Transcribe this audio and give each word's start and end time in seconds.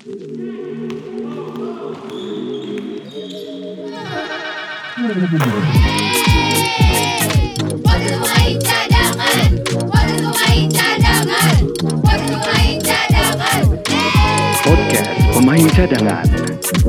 Waktu 0.00 0.16
main 8.16 8.56
cadangan, 8.64 9.50
waktu 9.92 10.24
main 10.24 10.72
cadangan, 10.72 11.60
waktu 12.00 12.32
main 12.32 12.80
cadangan. 12.80 13.60
Podcast 14.64 15.20
Pemain 15.36 15.68
Cadangan. 15.68 16.24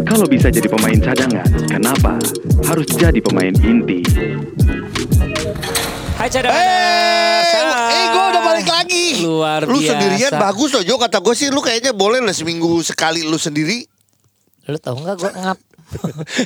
Kalau 0.07 0.23
bisa 0.31 0.47
jadi 0.47 0.71
pemain 0.71 0.95
cadangan, 0.95 1.51
kenapa 1.67 2.15
harus 2.63 2.87
jadi 2.95 3.19
pemain 3.19 3.51
inti? 3.59 4.07
Hai 6.15 6.31
cadangan. 6.31 6.63
Eh, 6.63 7.43
eh 7.91 8.05
gue 8.07 8.23
udah 8.23 8.40
lagi. 9.13 9.21
Luar 9.21 9.61
Lu 9.63 9.75
biasa. 9.75 9.89
sendirian 9.89 10.31
bagus 10.33 10.69
loh 10.71 10.83
Jo 10.83 10.95
Kata 10.95 11.17
gue 11.17 11.33
sih 11.33 11.47
lu 11.47 11.59
kayaknya 11.59 11.91
boleh 11.91 12.19
lah 12.19 12.31
seminggu 12.31 12.79
sekali 12.81 13.21
lu 13.21 13.35
sendiri 13.35 13.83
Lu 14.63 14.77
tahu 14.77 14.95
nggak 14.99 15.15
gue 15.17 15.31
ngap? 15.33 15.59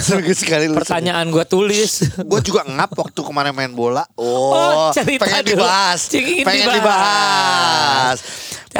Seminggu 0.00 0.32
sekali 0.32 0.64
lu 0.64 0.74
Pertanyaan 0.74 1.28
gue 1.28 1.44
tulis. 1.44 2.00
Gue 2.30 2.40
juga 2.40 2.64
ngap 2.64 2.96
waktu 2.96 3.20
kemarin 3.20 3.52
main 3.52 3.68
bola 3.70 4.08
Oh, 4.14 4.56
Oh, 4.56 4.88
cerita 4.90 5.20
pengen 5.22 5.44
dulu. 5.46 5.60
dibahas 5.60 6.00
Pengen 6.08 6.44
dibahas. 6.70 6.72
dibahas 6.72 8.18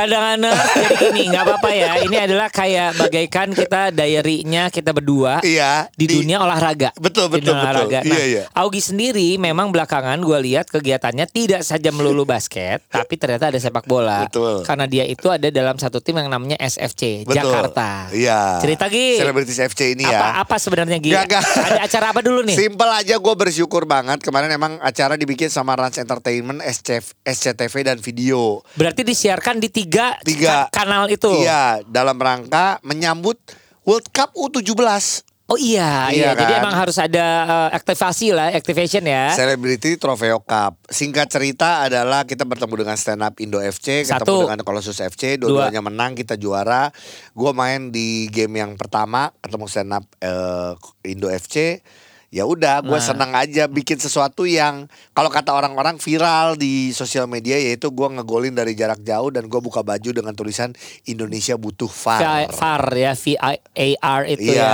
Cadangan 0.00 0.40
jadi 0.80 0.94
gini 0.96 1.22
nggak 1.28 1.44
apa-apa 1.44 1.70
ya. 1.76 1.92
Ini 2.00 2.16
adalah 2.24 2.48
kayak 2.48 2.96
bagaikan 2.96 3.52
kita 3.52 3.92
diary-nya 3.92 4.72
kita 4.72 4.96
berdua. 4.96 5.44
Iya 5.44 5.92
di, 5.92 6.08
dunia 6.08 6.40
olahraga. 6.40 6.88
Betul, 6.96 7.28
Di 7.28 7.44
betul, 7.44 7.52
dunia 7.52 7.60
betul. 7.60 7.68
olahraga. 7.68 8.00
Nah, 8.00 8.08
Iya, 8.16 8.24
iya. 8.24 8.42
Augie 8.56 8.80
sendiri 8.80 9.36
memang 9.36 9.68
belakangan 9.68 10.16
gue 10.24 10.38
lihat 10.40 10.72
kegiatannya 10.72 11.28
tidak 11.28 11.60
saja 11.68 11.92
melulu 11.92 12.24
basket, 12.24 12.80
tapi 12.96 13.20
ternyata 13.20 13.52
ada 13.52 13.60
sepak 13.60 13.84
bola. 13.84 14.24
Betul. 14.24 14.64
Karena 14.64 14.88
dia 14.88 15.04
itu 15.04 15.28
ada 15.28 15.52
dalam 15.52 15.76
satu 15.76 16.00
tim 16.00 16.16
yang 16.16 16.32
namanya 16.32 16.56
SFC 16.56 17.28
Betul. 17.28 17.36
Jakarta. 17.36 18.08
Iya 18.16 18.56
Cerita 18.64 18.86
Gi. 18.88 19.20
Selebritis 19.20 19.58
FC 19.60 19.98
ini 19.98 20.08
ya 20.08 20.16
Apa 20.16 20.28
apa 20.48 20.56
sebenarnya 20.56 20.96
Gi? 20.96 21.12
Gak, 21.12 21.24
gak. 21.28 21.42
Ada 21.44 21.80
acara 21.84 22.06
apa 22.16 22.20
dulu 22.24 22.40
nih? 22.46 22.56
Simpel 22.56 22.88
aja 22.88 23.20
gue 23.20 23.34
bersyukur 23.34 23.84
banget 23.84 24.22
Kemarin 24.22 24.48
emang 24.54 24.78
acara 24.80 25.18
dibikin 25.18 25.50
sama 25.50 25.74
Rans 25.76 25.98
Entertainment 25.98 26.62
SCF, 26.62 27.18
SCTV 27.26 27.74
dan 27.84 27.98
video 27.98 28.62
Berarti 28.78 29.02
disiarkan 29.04 29.58
di 29.58 29.68
tiga, 29.68 29.89
Tiga. 30.22 30.70
ka- 30.70 30.82
kanal 30.86 31.10
itu. 31.10 31.28
Iya 31.42 31.82
dalam 31.84 32.14
rangka 32.16 32.78
menyambut 32.86 33.36
World 33.82 34.06
Cup 34.14 34.30
U17 34.38 35.26
Oh 35.50 35.58
iya, 35.58 36.06
iya. 36.14 36.30
Iya 36.30 36.38
Jadi 36.38 36.52
kan? 36.54 36.62
emang 36.62 36.74
harus 36.78 36.94
ada 37.02 37.26
eh, 37.42 37.68
aktivasi 37.74 38.30
lah, 38.30 38.54
activation 38.54 39.02
ya. 39.02 39.34
Celebrity 39.34 39.98
Trofeo 39.98 40.38
Cup. 40.46 40.78
Singkat 40.86 41.26
cerita 41.26 41.82
adalah 41.82 42.22
kita 42.22 42.46
bertemu 42.46 42.86
dengan 42.86 42.94
Stand 42.94 43.26
Up 43.26 43.34
Indo 43.42 43.58
FC, 43.58 44.06
Satu. 44.06 44.22
ketemu 44.22 44.38
dengan 44.46 44.60
Colossus 44.62 45.02
FC, 45.02 45.42
dua-duanya 45.42 45.82
menang, 45.82 46.14
kita 46.14 46.38
juara. 46.38 46.94
Gue 47.34 47.50
main 47.50 47.90
di 47.90 48.30
game 48.30 48.62
yang 48.62 48.78
pertama, 48.78 49.34
ketemu 49.42 49.66
Stand 49.66 49.90
Up 49.90 50.06
eh, 50.22 51.10
Indo 51.10 51.26
FC. 51.26 51.82
Ya 52.30 52.46
udah, 52.46 52.78
gue 52.78 52.94
Nah. 52.94 53.02
senang 53.02 53.34
aja 53.34 53.66
bikin 53.66 53.98
sesuatu 53.98 54.46
yang 54.46 54.86
kalau 55.10 55.26
kata 55.26 55.50
orang-orang 55.50 55.98
viral 55.98 56.54
di 56.54 56.94
sosial 56.94 57.26
media 57.26 57.58
yaitu 57.58 57.90
gue 57.90 58.06
ngegolin 58.08 58.54
dari 58.54 58.72
jarak 58.72 59.02
jauh 59.02 59.28
dan 59.28 59.44
gue 59.44 59.58
buka 59.58 59.82
baju 59.82 60.10
dengan 60.12 60.30
tulisan 60.30 60.70
Indonesia 61.04 61.58
butuh 61.58 61.90
VAR. 61.90 62.46
VAR 62.48 62.82
ya, 62.92 63.12
V 63.12 63.34
A 63.34 63.50
R 63.98 64.22
itu 64.30 64.46
ya. 64.48 64.70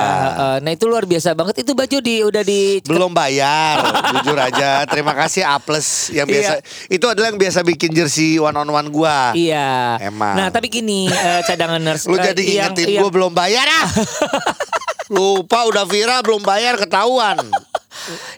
Eh, 0.52 0.58
Nah 0.60 0.70
itu 0.70 0.84
luar 0.84 1.04
biasa 1.04 1.32
banget. 1.32 1.64
Itu 1.64 1.72
baju 1.72 1.96
di 1.96 2.20
udah 2.20 2.42
di 2.42 2.84
belum 2.84 3.16
bayar 3.16 3.80
jujur 4.12 4.36
aja 4.36 4.84
terima 4.84 5.16
kasih 5.16 5.40
A 5.42 5.56
plus 5.56 6.12
yang 6.12 6.28
biasa 6.28 6.60
itu 6.86 7.06
adalah 7.06 7.32
yang 7.32 7.40
biasa 7.40 7.64
bikin 7.64 7.88
jersey 7.90 8.36
one 8.36 8.52
on 8.54 8.68
one 8.68 8.92
gua 8.92 9.32
Iya. 9.32 9.96
Emang. 10.04 10.36
Nah 10.36 10.52
tapi 10.52 10.68
gini 10.68 11.08
eh, 11.08 11.40
cadangan 11.42 11.80
nurse. 11.80 12.04
lu 12.04 12.20
eh, 12.20 12.24
jadi 12.26 12.42
ingetin 12.44 12.84
yang- 12.90 13.00
gua 13.00 13.10
belum 13.10 13.32
bayar 13.32 13.64
ah 13.64 13.88
lupa 15.06 15.70
udah 15.70 15.86
viral 15.86 16.20
belum 16.26 16.42
bayar 16.42 16.74
ketahuan 16.74 17.38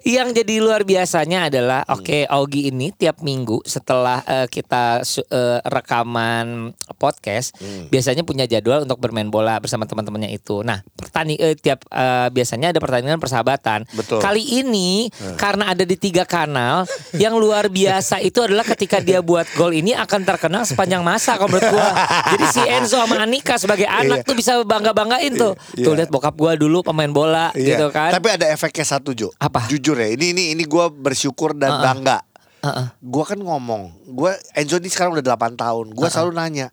Yang 0.02 0.28
jadi 0.36 0.54
luar 0.58 0.82
biasanya 0.82 1.48
adalah 1.48 1.80
Hmm. 1.80 1.94
oke 1.96 2.18
Augie 2.26 2.68
ini 2.68 2.90
tiap 2.90 3.20
minggu 3.20 3.60
setelah 3.62 4.20
eh, 4.22 4.46
kita 4.46 5.02
eh, 5.02 5.58
rekaman 5.62 6.72
podcast 6.94 7.54
Hmm. 7.56 7.86
biasanya 7.88 8.22
punya 8.22 8.44
jadwal 8.44 8.82
untuk 8.82 8.98
bermain 8.98 9.26
bola 9.26 9.58
bersama 9.58 9.84
teman-temannya 9.84 10.30
itu. 10.30 10.60
Nah, 10.60 10.80
pertani 10.92 11.34
eh, 11.34 11.54
tiap 11.54 11.86
eh, 11.86 12.28
biasanya 12.28 12.70
ada 12.70 12.78
pertandingan 12.78 13.18
persahabatan. 13.18 13.86
Betul. 13.90 14.18
Kali 14.18 14.42
ini 14.42 15.08
karena 15.36 15.70
ada 15.70 15.82
di 15.82 15.94
tiga 15.94 16.22
kanal 16.22 16.84
yang 17.14 17.34
luar 17.34 17.68
biasa 17.68 18.20
itu 18.20 18.40
adalah 18.40 18.64
ketika 18.64 18.98
dia 18.98 19.20
buat 19.20 19.46
gol 19.54 19.72
ini 19.72 19.92
akan 19.92 20.20
terkenang 20.24 20.64
sepanjang 20.64 21.00
masa 21.00 21.34
kalau 21.34 21.48
menurut 21.48 21.70
gua. 21.70 21.88
Jadi 22.28 22.44
si 22.48 22.60
Enzo 22.62 22.98
sama 22.98 23.20
Anika 23.20 23.56
sebagai 23.56 23.86
anak 23.86 24.22
Iya. 24.22 24.26
tuh 24.26 24.34
bisa 24.34 24.52
bangga-banggain 24.60 25.32
tuh. 25.34 25.52
Iya. 25.72 25.84
Tuh 25.84 25.92
lihat 25.94 26.08
bokap 26.08 26.34
gua 26.34 26.54
dulu 26.54 26.82
pemain 26.82 27.08
bola 27.08 27.50
gitu 27.52 27.76
Iya. 27.78 27.90
kan. 27.90 28.10
tapi 28.10 28.28
ada 28.30 28.46
efeknya 28.48 28.84
satu 28.84 29.12
Jo 29.12 29.28
Apa? 29.38 29.57
Jujur 29.66 29.98
ya 29.98 30.08
ini 30.14 30.30
ini 30.30 30.42
ini 30.54 30.64
gua 30.64 30.86
bersyukur 30.92 31.58
dan 31.58 31.74
Uh-uh. 31.74 31.84
bangga 31.84 32.18
Heeh. 32.62 32.86
gua 33.02 33.24
kan 33.26 33.38
ngomong 33.42 34.12
gua 34.14 34.38
Enzo 34.54 34.78
ini 34.78 34.86
sekarang 34.86 35.18
udah 35.18 35.24
8 35.34 35.58
tahun 35.58 35.86
gua 35.96 36.08
selalu 36.08 36.32
nanya 36.38 36.68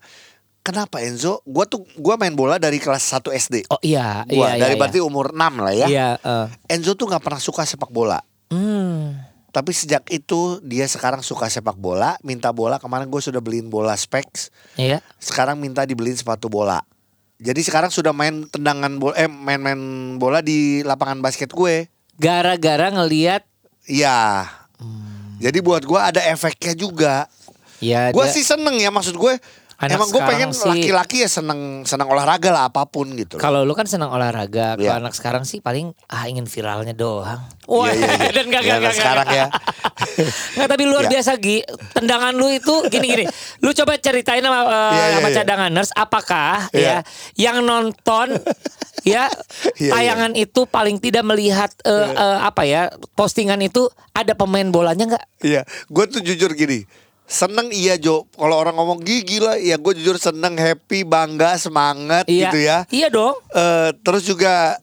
Kenapa 0.66 0.98
Enzo? 0.98 1.46
Gua 1.46 1.62
tuh 1.62 1.86
gua 1.94 2.18
main 2.18 2.34
bola 2.34 2.58
dari 2.58 2.82
kelas 2.82 3.06
1 3.14 3.30
SD. 3.38 3.70
Oh 3.70 3.78
iya, 3.86 4.26
Gua 4.26 4.50
iya, 4.50 4.66
dari 4.66 4.74
iya, 4.74 4.80
berarti 4.82 4.98
umur 4.98 5.30
6 5.30 5.62
lah 5.62 5.70
ya. 5.70 5.86
Iya, 5.86 6.08
eh. 6.18 6.46
Enzo 6.74 6.98
tuh 6.98 7.06
nggak 7.06 7.22
pernah 7.22 7.38
suka 7.38 7.62
sepak 7.62 7.86
bola. 7.94 8.18
Hmm. 8.50 9.14
Tapi 9.54 9.70
sejak 9.70 10.10
itu 10.10 10.58
dia 10.66 10.90
sekarang 10.90 11.22
suka 11.22 11.46
sepak 11.46 11.78
bola, 11.78 12.18
minta 12.26 12.50
bola. 12.50 12.82
Kemarin 12.82 13.06
gue 13.06 13.22
sudah 13.22 13.38
beliin 13.38 13.70
bola 13.70 13.94
specs, 13.94 14.50
Iya. 14.74 14.98
sekarang 15.22 15.62
minta 15.62 15.86
dibeliin 15.86 16.18
sepatu 16.18 16.50
bola. 16.50 16.82
Jadi 17.38 17.62
sekarang 17.62 17.94
sudah 17.94 18.10
main 18.10 18.50
tendangan 18.50 18.90
bola, 18.98 19.14
eh 19.22 19.30
main-main 19.30 19.78
bola 20.18 20.42
di 20.42 20.82
lapangan 20.82 21.22
basket 21.22 21.54
gue. 21.54 21.86
Gara-gara 22.16 22.88
ngelihat 22.90 23.42
Iya. 23.86 24.50
Jadi 25.36 25.58
buat 25.60 25.84
gue 25.84 26.00
ada 26.00 26.20
efeknya 26.26 26.74
juga. 26.74 27.14
ya 27.76 28.08
Gue 28.08 28.26
sih 28.26 28.40
seneng 28.40 28.74
ya 28.74 28.88
maksud 28.88 29.14
gue. 29.14 29.36
Anak 29.76 30.00
emang 30.00 30.08
gue 30.08 30.16
sekarang 30.16 30.32
pengen 30.48 30.50
laki-laki 30.72 31.16
ya 31.20 31.28
seneng 31.28 31.60
seneng 31.84 32.08
olahraga 32.08 32.48
lah 32.48 32.72
apa 32.72 32.88
pun 32.88 33.12
gitu. 33.12 33.36
kalau 33.36 33.60
lu 33.60 33.76
kan 33.76 33.84
senang 33.84 34.08
olahraga, 34.08 34.72
kalau 34.72 34.80
Iya. 34.80 34.96
anak 34.96 35.12
sekarang 35.12 35.44
sih 35.44 35.60
paling 35.60 35.92
ah 36.08 36.24
ingin 36.24 36.48
viralnya 36.48 36.96
doang. 36.96 37.44
Iya, 37.68 37.92
iya, 37.92 38.08
iya. 38.08 38.30
dan 38.40 38.44
gak, 38.48 38.62
Ya, 38.64 38.72
gak, 38.72 38.80
gak, 38.80 38.94
sekarang 38.96 39.26
gak. 39.28 39.36
ya. 39.36 39.46
Nggak, 40.56 40.68
tapi 40.72 40.84
luar 40.88 41.04
Ya. 41.04 41.10
biasa 41.12 41.36
Gi 41.36 41.60
Tendangan 41.92 42.32
lu 42.32 42.48
itu 42.48 42.72
gini-gini 42.88 43.28
Lu 43.60 43.72
coba 43.74 43.96
ceritain 43.96 44.40
sama, 44.40 44.60
eh, 44.60 44.64
Iya, 44.64 45.04
iya, 45.04 45.14
sama 45.14 45.28
cadanganers 45.34 45.90
Apakah 45.92 46.52
Iya. 46.70 47.04
ya 47.36 47.52
Yang 47.52 47.58
nonton 47.62 48.28
Ya 49.06 49.30
Iya, 49.78 49.92
Tayangan 49.94 50.32
itu 50.34 50.66
paling 50.66 50.98
tidak 50.98 51.22
melihat 51.22 51.70
eh, 51.80 52.10
eh, 52.10 52.38
Apa 52.42 52.66
ya 52.66 52.90
Postingan 53.14 53.62
itu 53.62 53.86
Ada 54.10 54.34
pemain 54.34 54.66
bolanya 54.66 55.14
nggak? 55.14 55.24
Iya, 55.40 55.62
gue 55.86 56.04
tuh 56.06 56.20
jujur 56.20 56.50
gini. 56.52 56.82
Seneng 57.22 57.68
iya 57.68 57.94
Jo, 57.94 58.26
kalau 58.32 58.54
orang 58.54 58.72
ngomong 58.72 59.02
gigi 59.02 59.38
gila, 59.38 59.58
ya 59.58 59.74
gue 59.76 59.92
jujur 59.94 60.14
seneng, 60.16 60.54
happy, 60.54 61.02
bangga, 61.02 61.54
semangat 61.56 62.22
Iya 62.24 62.48
gitu 62.48 62.58
ya. 62.60 62.78
Iya 62.88 63.08
dong 63.08 63.34
Eh, 63.50 63.90
terus 64.00 64.22
juga 64.22 64.78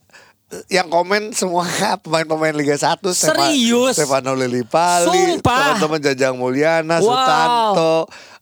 eh, 0.50 0.64
yang 0.70 0.86
komen 0.86 1.32
semua 1.32 1.64
pemain-pemain 2.04 2.52
Liga 2.52 2.76
1 2.76 3.00
Stefa- 3.10 3.48
Serius? 3.48 3.96
Stefano 3.96 4.36
Lillipali, 4.36 5.40
teman-teman 5.40 6.00
Jajang 6.02 6.36
Mulyana, 6.36 7.00
Wow. 7.00 7.08
Sutanto, 7.08 7.96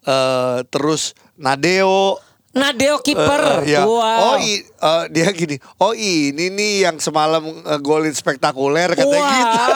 eh, 0.03 0.57
terus 0.67 1.13
Nadeo. 1.35 2.17
Nadeo 2.51 2.99
kiper 2.99 3.39
Eh, 3.39 3.55
eh, 3.63 3.73
ya. 3.73 3.81
Wow 3.81 4.19
Oh 4.25 4.37
i- 4.37 4.59
eh, 4.61 5.03
dia 5.07 5.31
gini, 5.31 5.55
oh 5.77 5.91
ini 5.91 6.47
nih 6.47 6.83
yang 6.83 6.97
semalam 6.97 7.39
eh, 7.45 7.79
golin 7.79 8.11
spektakuler 8.11 8.91
katanya 8.91 9.23
gitu. 9.23 9.57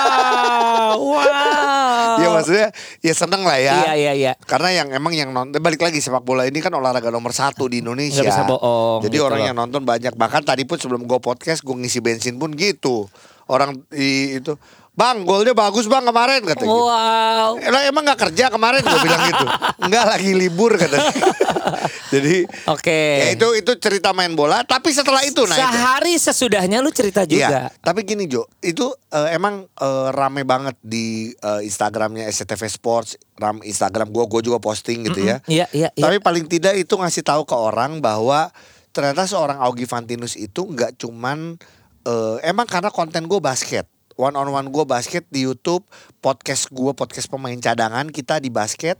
Wow 0.86 1.00
Wow 1.00 2.16
Ya 2.16 2.28
maksudnya 2.30 2.68
ya 3.00 3.14
seneng 3.14 3.42
lah 3.42 3.56
ya. 3.58 3.76
Iya 3.82 3.94
iya 3.94 4.12
iya 4.14 4.32
Karena 4.42 4.72
yang 4.74 4.88
emang 4.92 5.12
yang 5.12 5.30
nonton 5.30 5.56
balik 5.58 5.82
lagi 5.82 6.00
sepak 6.00 6.22
bola 6.22 6.44
ini 6.44 6.60
kan 6.60 6.72
olahraga 6.72 7.08
nomor 7.10 7.32
satu 7.32 7.66
di 7.66 7.80
Indonesia. 7.80 8.20
Nggak 8.20 8.28
bisa 8.30 8.44
bohong, 8.46 9.00
Jadi 9.04 9.16
gitu 9.16 9.24
orang 9.24 9.40
loh. 9.40 9.48
yang 9.48 9.58
nonton 9.58 9.82
banyak. 9.82 10.14
Bahkan 10.14 10.42
tadi 10.44 10.64
pun 10.64 10.76
sebelum 10.76 11.04
gue 11.04 11.20
podcast 11.20 11.60
gue 11.62 11.76
ngisi 11.76 12.00
bensin 12.00 12.36
pun 12.36 12.52
gitu. 12.52 13.08
Orang 13.46 13.84
di 13.88 14.36
itu, 14.36 14.58
bang 14.96 15.28
golnya 15.28 15.52
bagus 15.52 15.92
bang 15.92 16.08
kemarin 16.08 16.40
katanya. 16.40 16.72
gitu. 16.72 16.72
Wow 16.72 17.60
lah, 17.60 17.82
emang 17.84 18.08
nggak 18.08 18.20
kerja 18.32 18.48
kemarin 18.48 18.80
gue 18.80 19.00
bilang 19.04 19.24
gitu. 19.28 19.46
Enggak 19.84 20.06
lagi 20.08 20.32
libur 20.32 20.72
katanya. 20.80 21.12
Jadi 22.16 22.48
Oke 22.72 23.00
ya 23.20 23.28
itu 23.36 23.48
itu 23.60 23.72
cerita 23.76 24.16
main 24.16 24.32
bola. 24.32 24.64
Tapi 24.64 24.96
setelah 24.96 25.20
itu 25.28 25.44
nah 25.44 25.60
itu. 25.60 25.68
Sehari 25.68 26.14
sesudahnya 26.16 26.80
lu 26.80 26.96
cerita 26.96 27.28
juga. 27.28 27.44
Iya, 27.44 27.62
tapi 27.84 28.08
gini 28.08 28.24
Jo, 28.32 28.48
itu 28.64 28.88
eh, 29.12 29.36
emang 29.36 29.68
eh, 29.68 30.08
rame 30.16 30.48
banget 30.48 30.80
di 30.80 31.36
eh, 31.36 31.62
Instagramnya 31.68 32.32
SCTV 32.32 32.64
Sports, 32.72 33.20
ram 33.36 33.60
Instagram 33.60 34.16
gue, 34.16 34.24
gue 34.32 34.42
juga 34.48 34.64
posting 34.64 35.12
gitu 35.12 35.20
ya. 35.20 35.44
Iya, 35.46 35.68
iya, 35.76 35.90
iya. 35.92 36.04
Tapi 36.08 36.24
paling 36.24 36.48
tidak 36.48 36.80
itu 36.80 36.96
ngasih 36.96 37.28
tahu 37.28 37.44
ke 37.44 37.56
orang 37.58 38.00
bahwa 38.00 38.48
ternyata 38.96 39.28
seorang 39.28 39.60
Augie 39.60 39.90
Fantinus 39.90 40.40
itu 40.40 40.64
nggak 40.64 40.96
cuman 41.04 41.60
eh, 42.08 42.38
emang 42.48 42.64
karena 42.64 42.88
konten 42.88 43.28
gue 43.28 43.44
basket. 43.44 43.92
One 44.16 44.32
on 44.34 44.48
one 44.48 44.68
gue 44.68 44.84
basket 44.84 45.28
di 45.28 45.44
YouTube, 45.44 45.84
podcast 46.20 46.72
gue 46.72 46.92
podcast 46.92 47.28
pemain 47.28 47.56
cadangan 47.56 48.08
kita 48.08 48.40
di 48.40 48.48
basket. 48.48 48.96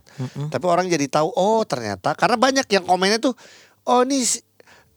Tapi 0.48 0.64
orang 0.64 0.86
jadi 0.86 1.08
tahu 1.08 1.32
oh 1.32 1.64
ternyata 1.64 2.12
karena 2.12 2.36
banyak 2.36 2.68
yang 2.68 2.84
komennya 2.84 3.16
tuh 3.18 3.32
oh 3.84 4.04
ini 4.04 4.20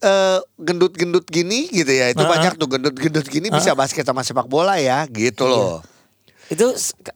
eh, 0.00 0.38
gendut-gendut 0.56 1.24
gini 1.24 1.68
gitu 1.68 1.88
ya. 1.88 2.12
Itu 2.12 2.20
Heeh. 2.20 2.32
banyak 2.36 2.52
tuh 2.56 2.68
gendut-gendut 2.68 3.26
gini 3.26 3.48
bisa 3.48 3.72
basket 3.72 4.04
sama 4.04 4.20
sepak 4.20 4.44
bola 4.44 4.76
ya, 4.76 5.08
gitu 5.08 5.48
Iya. 5.48 5.52
loh. 5.56 5.76
Itu 6.50 6.66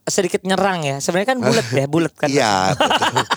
sedikit 0.07 0.41
nyerang 0.47 0.81
ya. 0.81 0.97
Sebenarnya 1.03 1.29
kan 1.35 1.39
bulat 1.43 1.67
ya, 1.73 1.85
bulat 1.85 2.15
kan. 2.17 2.29
Iya. 2.33 2.73
betul. 2.73 3.25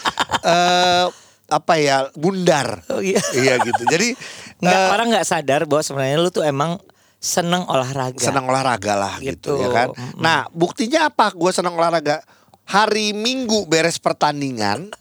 Eh, 0.47 1.05
apa 1.49 1.73
ya? 1.75 2.07
Bundar. 2.15 2.79
Oh, 2.87 3.03
iya. 3.03 3.19
Iya 3.35 3.59
gitu. 3.59 3.83
Jadi 3.83 4.15
Nggak, 4.63 4.79
eh, 4.79 4.87
orang 4.95 5.07
nggak 5.11 5.27
sadar 5.27 5.67
bahwa 5.67 5.83
sebenarnya 5.83 6.23
lu 6.23 6.31
tuh 6.31 6.47
emang 6.47 6.79
seneng 7.17 7.65
olahraga. 7.65 8.19
senang 8.19 8.45
olahraga 8.45 8.93
lah 8.93 9.17
gitu, 9.17 9.57
Gitu. 9.57 9.59
ya 9.59 9.69
kan. 9.69 9.87
Mm-mm. 9.89 10.17
Nah, 10.17 10.45
buktinya 10.49 11.07
apa? 11.07 11.29
Gue 11.31 11.49
senang 11.49 11.73
olahraga. 11.73 12.21
Hari 12.63 13.11
Minggu 13.11 13.65
beres 13.65 13.97
pertandingan, 13.97 14.91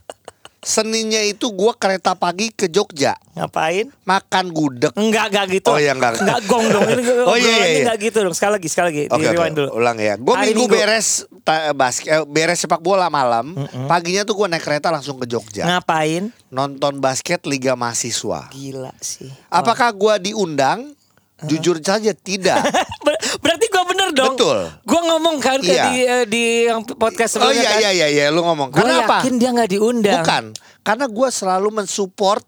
Seninnya 0.59 1.23
itu 1.23 1.55
gue 1.55 1.73
kereta 1.79 2.19
pagi 2.19 2.51
ke 2.51 2.67
Jogja, 2.67 3.15
Ngapain? 3.39 3.87
makan 4.03 4.51
gudeg. 4.51 4.91
Enggak, 4.99 5.31
enggak 5.31 5.47
gitu. 5.53 5.71
Oh, 5.71 5.79
iya, 5.79 5.95
enggak. 5.95 6.19
Enggak 6.19 6.43
gong 6.43 6.67
dong. 6.67 6.83
Ini 6.91 7.03
Oh, 7.23 7.39
iya, 7.39 7.47
iya, 7.47 7.55
iya. 7.63 7.79
enggak 7.87 7.99
gitu 8.03 8.19
dong. 8.19 8.35
Sekali 8.35 8.59
lagi, 8.59 8.67
sekali 8.67 8.87
lagi. 8.91 9.03
Oke, 9.07 9.31
Di 9.31 9.55
dulu. 9.55 9.69
ulang 9.79 9.95
ya. 9.95 10.19
Gue 10.19 10.35
minggu, 10.35 10.67
Minggu. 10.67 10.75
beres 10.75 11.23
basket, 11.71 12.11
eh, 12.11 12.27
beres 12.27 12.59
sepak 12.59 12.83
bola 12.83 13.07
malam. 13.07 13.55
Paginya 13.87 14.27
tuh 14.27 14.35
gue 14.35 14.47
naik 14.49 14.65
kereta 14.65 14.91
langsung 14.91 15.23
ke 15.23 15.31
Jogja, 15.31 15.63
Ngapain? 15.63 16.35
nonton 16.51 16.99
basket 16.99 17.47
Liga 17.47 17.79
Mahasiswa. 17.79 18.51
Gila 18.51 18.91
sih. 18.99 19.31
Apakah 19.47 19.95
gue 19.95 20.15
diundang? 20.25 20.96
Jujur 21.39 21.77
saja 21.79 22.13
tidak. 22.13 22.65
Ber- 23.05 23.21
Berarti 23.39 23.67
gua 23.69 23.85
bener 23.85 24.09
dong. 24.11 24.33
Betul. 24.33 24.59
Gua 24.83 25.01
ngomong 25.07 25.37
kan 25.37 25.61
Iya. 25.61 25.85
di 25.85 25.95
eh, 26.01 26.25
di 26.25 26.45
yang 26.65 26.81
podcast 26.83 27.37
oh 27.37 27.45
sebelumnya 27.45 27.61
iya 27.61 27.71
kan. 27.71 27.79
iya 27.79 27.91
iya 27.93 28.07
iya 28.09 28.25
lu 28.29 28.41
ngomong. 28.41 28.73
Gua 28.73 28.79
Karena 28.79 29.05
apa? 29.05 29.17
yakin 29.21 29.35
dia 29.37 29.51
nggak 29.53 29.71
diundang. 29.71 30.25
Bukan, 30.25 30.45
karena 30.81 31.05
gue 31.07 31.29
selalu 31.31 31.69
mensupport 31.75 32.41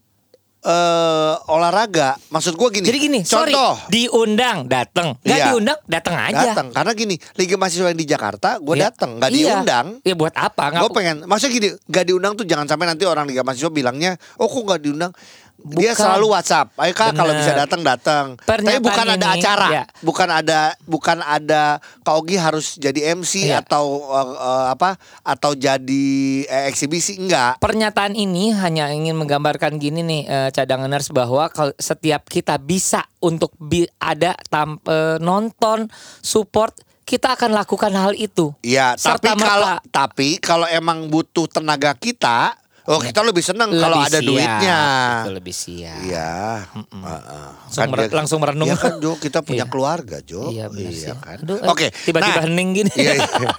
eh 0.59 1.35
olahraga. 1.47 2.19
Maksud 2.29 2.55
gue 2.55 2.69
gini. 2.75 2.85
Jadi 2.85 2.99
gini, 2.99 3.21
sorry, 3.23 3.55
contoh. 3.55 3.79
diundang 3.87 4.67
datang, 4.67 5.15
nggak 5.21 5.39
Iya. 5.39 5.47
diundang 5.49 5.79
datang 5.87 6.15
aja. 6.19 6.43
Datang 6.51 6.67
karena 6.73 6.93
gini, 6.95 7.15
Liga 7.37 7.55
Mahasiswa 7.55 7.89
yang 7.89 7.97
di 7.97 8.05
Jakarta 8.05 8.59
gue 8.59 8.75
Iya. 8.75 8.91
datang, 8.91 9.11
nggak 9.17 9.31
Iya. 9.31 9.39
diundang. 9.55 9.87
Ya 10.03 10.15
buat 10.15 10.35
apa? 10.35 10.65
Gue 10.75 10.91
pengen, 10.91 11.23
maksudnya 11.25 11.53
gini, 11.55 11.69
nggak 11.79 12.05
diundang 12.05 12.33
tuh 12.35 12.43
jangan 12.43 12.67
sampai 12.67 12.87
nanti 12.87 13.05
orang 13.05 13.25
Liga 13.25 13.47
Mahasiswa 13.47 13.71
bilangnya, 13.71 14.19
oh 14.35 14.47
kok 14.47 14.63
nggak 14.65 14.81
diundang? 14.83 15.13
Dia 15.59 15.91
Bukan. 15.91 15.99
selalu 15.99 16.27
WhatsApp, 16.31 16.71
ayo 16.79 16.95
kak 16.95 17.19
kalau 17.19 17.35
bisa 17.35 17.51
datang 17.51 17.83
datang. 17.83 18.39
Tapi 18.39 18.79
bukan 18.79 19.07
ada 19.11 19.27
ini, 19.29 19.43
acara, 19.43 19.69
ya. 19.69 19.85
bukan 20.01 20.29
ada, 20.31 20.61
bukan 20.87 21.19
ada 21.19 21.63
Kak 22.01 22.15
Ogi 22.15 22.39
harus 22.39 22.79
jadi 22.79 23.19
MC 23.19 23.51
Iya. 23.51 23.67
atau 23.67 23.85
eh, 24.07 24.29
eh, 24.39 24.67
apa? 24.71 24.95
Atau 25.21 25.59
jadi 25.59 26.07
eh, 26.47 26.71
eksibisi 26.71 27.19
enggak? 27.19 27.59
Pernyataan 27.59 28.15
ini 28.15 28.55
hanya 28.55 28.95
ingin 28.95 29.19
menggambarkan 29.19 29.77
gini 29.77 30.01
nih 30.01 30.23
eh, 30.25 30.51
cadanganers 30.55 31.11
bahwa 31.11 31.51
kalau 31.51 31.75
setiap 31.75 32.31
kita 32.31 32.55
bisa 32.57 33.03
untuk 33.19 33.51
bi- 33.59 33.91
ada 33.99 34.39
tam- 34.47 34.79
eh, 34.87 35.19
nonton 35.19 35.91
support 36.23 36.71
kita 37.03 37.35
akan 37.35 37.57
lakukan 37.57 37.91
hal 37.91 38.15
itu. 38.15 38.55
Iya, 38.61 38.95
tapi 38.95 39.35
kalau 39.35 39.83
tapi 39.91 40.29
kalau 40.39 40.71
emang 40.71 41.09
butuh 41.09 41.51
tenaga 41.51 41.97
kita, 41.97 42.55
oh 42.89 42.99
kita 42.99 43.21
lebih 43.21 43.41
seneng 43.41 43.69
kalau 43.71 44.01
ada 44.01 44.17
siap, 44.17 44.25
duitnya. 44.25 44.81
Itu 45.21 45.31
lebih 45.31 45.55
siap. 45.55 45.99
Iya, 46.03 46.33
heeh. 46.67 47.49
Langsung 47.69 47.91
mer- 47.91 48.13
langsung 48.13 48.39
merenung. 48.41 48.67
Iya 48.67 48.77
kan 48.77 48.93
Jo, 48.97 49.15
kita 49.15 49.39
punya 49.41 49.63
Iya. 49.63 49.71
keluarga 49.71 50.17
Jo. 50.21 50.49
Iya 50.49 50.67
benar 50.67 50.93
sih. 50.93 51.13
kan. 51.15 51.39
Aduh, 51.39 51.59
eh, 51.59 51.69
Oke, 51.69 51.87
Tiba-tiba 51.93 52.33
nah, 52.35 52.45
hening 52.45 52.69
gini. 52.75 52.93
Iya, 52.95 53.13
iya. 53.15 53.51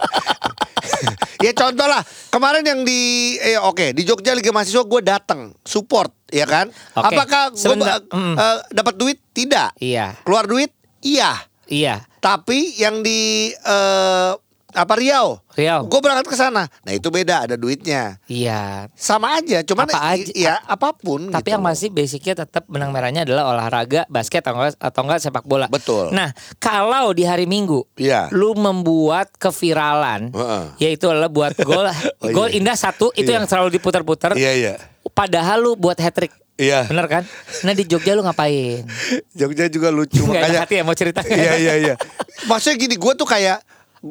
ya 1.40 1.52
contoh 1.54 1.86
lah 1.86 2.02
kemarin 2.28 2.60
yang 2.60 2.80
di 2.82 3.00
eh 3.38 3.56
oke 3.56 3.92
di 3.92 4.02
Jogja 4.02 4.32
Liga 4.32 4.50
Mahasiswa 4.50 4.84
gue 4.84 5.00
datang 5.00 5.56
support 5.62 6.12
ya 6.28 6.44
kan 6.44 6.68
Oke, 6.68 7.06
apakah 7.06 7.42
gue. 7.48 7.74
Mm. 8.10 8.34
dapat 8.68 8.94
duit 8.96 9.18
tidak 9.30 9.72
Iya. 9.74 10.20
keluar 10.20 10.44
duit 10.44 10.68
iya 11.00 11.40
Iya. 11.64 12.04
tapi 12.18 12.76
yang 12.76 13.00
di 13.00 13.48
eh, 13.48 14.32
apa 14.72 14.94
Riau 14.94 15.42
Riau. 15.50 15.84
gue 15.84 16.00
berangkat 16.00 16.26
ke 16.26 16.34
sana 16.34 16.66
nah 16.80 16.92
itu 16.92 17.06
beda 17.06 17.44
ada 17.44 17.54
duitnya 17.54 18.18
Iya. 18.24 18.86
sama 18.92 19.34
aja 19.34 19.60
cuman 19.60 19.86
Apa 19.86 20.00
aja- 20.14 20.32
ya 20.32 20.54
apa 20.60 20.92
pun 20.92 21.26
Tapi 21.26 21.42
gitu 21.42 21.52
yang 21.52 21.62
masih 21.62 21.88
basicnya 21.88 22.34
tetap 22.38 22.64
benang 22.66 22.90
merahnya 22.90 23.22
adalah 23.22 23.50
olahraga, 23.50 24.06
basket 24.06 24.40
atau 24.40 24.54
enggak, 24.56 24.74
atau 24.76 25.00
enggak 25.02 25.20
sepak 25.20 25.44
bola. 25.44 25.66
Betul. 25.66 26.10
Nah, 26.10 26.30
kalau 26.56 27.10
di 27.10 27.22
hari 27.22 27.44
Minggu, 27.44 27.82
Iya. 27.94 28.30
lu 28.30 28.54
membuat 28.54 29.30
keviralan, 29.34 30.30
Heeh. 30.30 30.64
yaitu 30.80 31.06
adalah 31.06 31.28
buat 31.28 31.52
gol, 31.60 31.86
Oh, 31.86 32.28
gol 32.30 32.48
iya. 32.48 32.56
indah 32.56 32.74
satu 32.74 33.10
itu 33.12 33.26
Iya. 33.26 33.36
yang 33.36 33.46
selalu 33.46 33.68
diputar-putar. 33.72 34.34
iya 34.34 34.52
iya 34.52 34.74
Padahal 35.10 35.58
lu 35.60 35.74
buat 35.74 35.96
hat 35.96 36.12
trick. 36.12 36.30
Iya. 36.54 36.84
Bener 36.84 37.06
kan? 37.06 37.22
Nah 37.62 37.72
di 37.72 37.82
Jogja 37.82 38.12
lu 38.12 38.20
ngapain? 38.20 38.84
Jogja 39.38 39.66
juga 39.66 39.88
lucu 39.88 40.20
ada 40.20 40.28
makanya 40.38 40.60
hati 40.60 40.74
ya 40.76 40.82
mau 40.82 40.92
cerita? 40.92 41.24
iya 41.24 41.56
iya 41.56 41.74
iya 41.76 41.94
maksudnya 42.50 42.76
gini 42.78 42.94
gue 42.94 43.12
tuh 43.14 43.24
kayak 43.24 43.64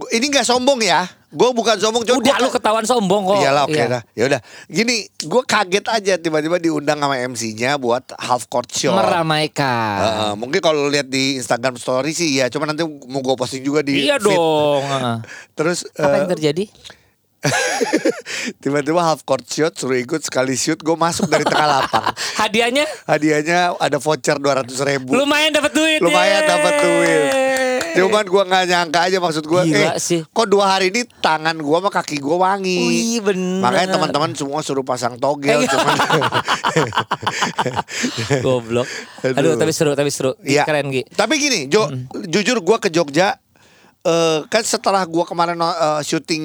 ini 0.09 0.25
nggak 0.27 0.44
sombong 0.44 0.80
ya 0.80 1.01
gue 1.30 1.45
bukan 1.47 1.77
sombong 1.77 2.01
Udah 2.01 2.18
gua- 2.18 2.41
lu 2.41 2.50
ketahuan 2.50 2.81
sombong 2.83 3.21
kok. 3.24 3.38
Iyalah 3.38 3.63
oke 3.63 3.74
Iya. 3.75 3.86
dah. 3.88 4.01
Ya 4.13 4.24
udah. 4.25 4.41
Gini, 4.65 5.06
gue 5.06 5.41
kaget 5.44 5.86
aja 5.86 6.13
tiba-tiba 6.18 6.57
diundang 6.57 6.97
sama 6.97 7.21
MC-nya 7.21 7.77
buat 7.77 8.01
half 8.18 8.50
court 8.50 8.65
show. 8.68 8.97
Meramaikan. 8.97 9.97
Heeh, 10.01 10.31
mungkin 10.33 10.57
kalau 10.57 10.89
lihat 10.89 11.06
di 11.06 11.38
Instagram 11.38 11.77
story 11.77 12.18
sih 12.18 12.33
ya, 12.36 12.50
cuma 12.50 12.65
nanti 12.65 12.81
mau 12.81 13.21
gue 13.21 13.36
posting 13.36 13.62
juga 13.62 13.81
di 13.81 14.09
Iya 14.09 14.18
feed. 14.18 14.25
dong. 14.25 14.81
Terus 15.53 15.86
Apa 15.94 16.01
eh, 16.07 16.18
yang 16.18 16.30
terjadi? 16.31 16.65
tiba-tiba 18.59 19.00
half 19.00 19.21
court 19.21 19.45
shot 19.45 19.71
suruh 19.71 19.95
ikut 19.95 20.19
sekali 20.19 20.53
shoot, 20.53 20.75
gue 20.77 20.95
masuk 20.95 21.30
dari 21.30 21.45
tengah 21.45 21.69
lapang. 21.77 22.09
Hadiahnya 22.42 22.89
Hadiahnya 23.06 23.77
ada 23.77 23.97
voucher 23.97 24.35
200 24.35 24.65
ribu. 24.83 25.13
lumayan 25.13 25.53
dapat 25.53 25.71
duit. 25.71 26.00
Lumayan 26.01 26.42
dapat 26.44 26.74
duit. 26.80 27.31
Cuman 27.91 28.24
gue 28.24 28.44
nggak 28.44 28.63
nyangka 28.65 29.00
aja 29.01 29.18
maksud 29.18 29.44
gue, 29.44 29.62
Gila 29.65 29.80
eh 29.89 29.91
sih. 29.97 30.21
kok 30.24 30.45
dua 30.45 30.74
hari 30.74 30.89
ini 30.89 31.03
tangan 31.19 31.56
gue 31.56 31.74
sama 31.75 31.89
kaki 31.89 32.18
gue 32.18 32.31
wangi. 32.33 32.80
Wih, 32.81 33.18
bener. 33.19 33.59
Makanya 33.59 33.88
teman-teman 33.94 34.31
semua 34.33 34.59
suruh 34.59 34.81
pasang 34.81 35.15
togel. 35.15 35.63
Cuman 35.63 35.95
Goblok. 38.41 38.88
Aduh, 39.21 39.36
Aduh. 39.36 39.53
tapi 39.56 39.71
seru, 39.71 39.91
tapi 39.94 40.09
seru. 40.09 40.36
Iya. 40.41 40.63
Keren 40.63 40.89
Gi. 40.89 41.03
Tapi 41.09 41.33
gini, 41.36 41.59
Jo, 41.68 41.89
jujur 42.24 42.59
gue 42.59 42.77
ke 42.80 42.89
Jogja. 42.89 43.39
Eh 43.99 44.39
kan 44.47 44.63
setelah 44.63 45.03
gue 45.03 45.25
kemarin 45.27 45.59
eh, 45.59 46.01
syuting 46.07 46.43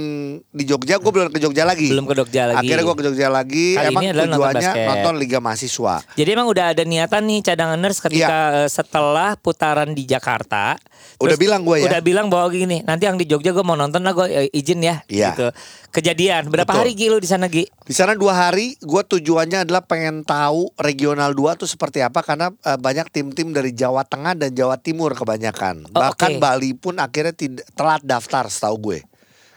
di 0.51 0.65
Jogja, 0.67 0.99
gue 0.99 1.11
belum 1.15 1.31
ke 1.31 1.39
Jogja 1.39 1.63
lagi. 1.63 1.87
Belum 1.87 2.03
ke 2.03 2.15
Jogja 2.19 2.51
lagi. 2.51 2.67
Akhirnya 2.67 2.83
gue 2.83 2.97
ke 2.99 3.05
Jogja 3.07 3.29
lagi. 3.31 3.67
Kali 3.79 3.87
Emang 3.95 4.03
ini 4.03 4.09
adalah 4.11 4.27
nonton 4.27 4.35
tujuannya 4.35 4.71
basket. 4.75 4.89
nonton 4.91 5.15
Liga 5.23 5.39
Mahasiswa. 5.39 5.95
Jadi 6.19 6.29
emang 6.35 6.49
udah 6.51 6.65
ada 6.75 6.83
niatan 6.83 7.23
nih 7.31 7.41
cadanganers 7.47 7.99
ketika 8.03 8.37
eh, 8.67 8.69
setelah 8.69 9.39
putaran 9.39 9.95
di 9.95 10.03
Jakarta. 10.03 10.75
Udah 11.23 11.39
bilang 11.39 11.63
gua 11.63 11.79
ya. 11.79 11.87
Udah 11.87 12.01
bilang 12.03 12.27
bahwa 12.27 12.51
gini, 12.51 12.83
nanti 12.83 13.07
yang 13.07 13.15
di 13.15 13.27
Jogja 13.31 13.55
gue 13.55 13.63
mau 13.63 13.79
nonton 13.79 14.03
lah 14.03 14.13
gue 14.19 14.51
izin 14.51 14.83
ya. 14.83 15.07
Iya. 15.07 15.31
Gitu. 15.39 15.49
Kejadian. 15.95 16.51
Berapa 16.51 16.75
Betul. 16.75 16.81
hari 16.83 16.93
Gi 16.99 17.07
lu 17.07 17.23
di 17.23 17.29
sana 17.31 17.47
Gi? 17.47 17.71
Di 17.71 17.95
sana 17.95 18.19
dua 18.19 18.35
hari, 18.35 18.75
gue 18.83 19.03
tujuannya 19.07 19.63
adalah 19.63 19.87
pengen 19.87 20.27
tahu 20.27 20.75
regional 20.75 21.31
2 21.31 21.55
tuh 21.55 21.71
seperti 21.71 22.03
apa 22.03 22.19
karena 22.27 22.51
eh, 22.51 22.75
banyak 22.75 23.15
tim-tim 23.15 23.55
dari 23.55 23.71
Jawa 23.71 24.03
Tengah 24.03 24.35
dan 24.35 24.51
Jawa 24.51 24.75
Timur 24.75 25.15
kebanyakan. 25.15 25.87
Oh, 25.95 26.03
Bahkan 26.03 26.31
oke. 26.35 26.43
Bali 26.43 26.75
pun 26.75 26.99
akhirnya 26.99 27.31
tidak 27.49 27.67
telat 27.77 28.03
daftar, 28.05 28.45
setahu 28.49 28.77
gue. 28.81 28.99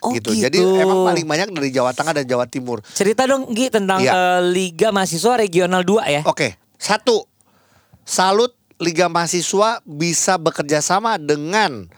Oh, 0.02 0.14
gitu. 0.14 0.32
gitu. 0.34 0.46
Jadi 0.46 0.62
emang 0.62 1.10
paling 1.10 1.26
banyak 1.26 1.48
dari 1.58 1.70
Jawa 1.74 1.92
Tengah 1.92 2.22
dan 2.22 2.26
Jawa 2.30 2.46
Timur. 2.46 2.86
Cerita 2.94 3.26
dong 3.26 3.50
Gi 3.50 3.74
tentang 3.74 4.00
eh, 4.02 4.42
Liga 4.46 4.94
Mahasiswa 4.94 5.42
Regional 5.42 5.82
2 5.82 6.16
ya. 6.16 6.22
Oke, 6.30 6.56
satu, 6.78 7.26
salut 8.06 8.54
Liga 8.78 9.10
Mahasiswa 9.10 9.82
bisa 9.84 10.38
bekerja 10.38 10.86
sama 10.86 11.18
dengan 11.18 11.90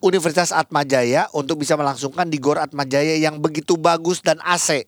Universitas 0.00 0.52
Atmajaya 0.52 1.28
untuk 1.32 1.60
bisa 1.60 1.76
melangsungkan 1.76 2.28
di 2.28 2.40
Gor 2.40 2.60
Atmajaya 2.60 3.16
yang 3.20 3.40
begitu 3.40 3.76
bagus 3.80 4.20
dan 4.20 4.40
AC. 4.44 4.84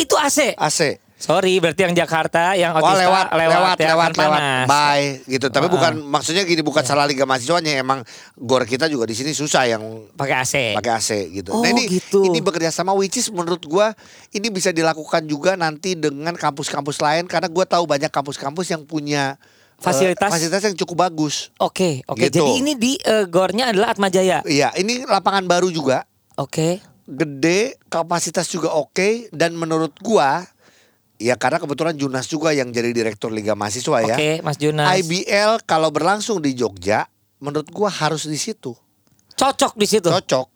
Itu 0.00 0.16
AC. 0.16 0.56
AC. 0.56 1.00
Sorry, 1.20 1.60
berarti 1.60 1.84
yang 1.84 1.92
Jakarta, 1.94 2.56
yang 2.56 2.72
Oh 2.72 2.80
Otista 2.80 3.04
lewat, 3.04 3.26
lewat, 3.28 3.76
ya, 3.76 3.92
lewat, 3.92 4.10
kan 4.10 4.24
lewat, 4.24 4.40
panas. 4.40 4.64
bye 4.64 5.04
gitu. 5.28 5.46
Tapi 5.46 5.66
Ah. 5.68 5.70
bukan 5.70 5.92
maksudnya 6.02 6.42
gini, 6.42 6.60
bukan 6.60 6.80
salah 6.80 7.04
Liga 7.04 7.22
Mahasiswanya. 7.22 7.76
Emang 7.76 8.00
Gor 8.34 8.64
kita 8.64 8.88
juga 8.88 9.04
di 9.04 9.12
sini 9.12 9.30
susah 9.30 9.68
yang 9.68 9.84
Pakai 10.10 10.32
AC. 10.34 10.54
pakai 10.72 10.92
AC 10.92 11.10
gitu. 11.30 11.52
Oh, 11.52 11.60
nah 11.60 11.68
ini 11.68 11.92
gitu. 11.92 12.24
ini 12.24 12.40
bekerja 12.40 12.72
sama 12.72 12.90
which 12.90 13.14
is 13.14 13.28
menurut 13.28 13.60
gua 13.62 13.92
ini 14.30 14.48
bisa 14.48 14.70
dilakukan 14.70 15.22
juga 15.24 15.54
nanti 15.54 15.92
dengan 15.92 16.32
kampus-kampus 16.32 16.96
lain 16.98 17.24
karena 17.26 17.46
gua 17.46 17.68
tahu 17.68 17.84
banyak 17.84 18.08
kampus-kampus 18.08 18.66
yang 18.66 18.82
punya 18.82 19.36
eh, 19.36 19.76
Fasilitas. 19.78 20.24
fasilitas 20.26 20.62
yang 20.62 20.76
cukup 20.78 21.04
bagus. 21.04 21.52
Oke, 21.58 22.00
oke. 22.06 22.16
Gitu. 22.22 22.40
Jadi 22.40 22.52
ini 22.58 22.72
di 22.74 22.96
eh, 22.96 23.24
gornya 23.26 23.68
adalah 23.68 23.92
Atmajaya. 23.92 24.40
Iya, 24.42 24.72
ini 24.74 25.04
lapangan 25.04 25.44
baru 25.44 25.68
juga, 25.68 26.08
Oke. 26.34 26.80
gede, 27.04 27.76
kapasitas 27.86 28.46
juga 28.46 28.72
oke 28.72 29.28
dan 29.30 29.52
menurut 29.52 29.92
gua 30.00 30.48
ya 31.20 31.36
karena 31.36 31.60
kebetulan 31.60 31.92
Junas 31.94 32.24
juga 32.24 32.50
yang 32.50 32.72
jadi 32.72 32.90
direktur 32.90 33.28
Liga 33.28 33.52
Mahasiswa 33.52 34.00
ya. 34.02 34.16
Oke, 34.16 34.40
Mas 34.40 34.56
Junas. 34.56 34.88
IBL 34.96 35.60
kalau 35.62 35.92
berlangsung 35.92 36.40
di 36.40 36.56
Jogja 36.56 37.04
menurut 37.38 37.68
gua 37.68 37.92
harus 37.92 38.24
di 38.24 38.34
situ. 38.34 38.72
Cocok 39.36 39.76
di 39.76 39.84
situ. 39.84 40.08
Cocok. 40.08 40.46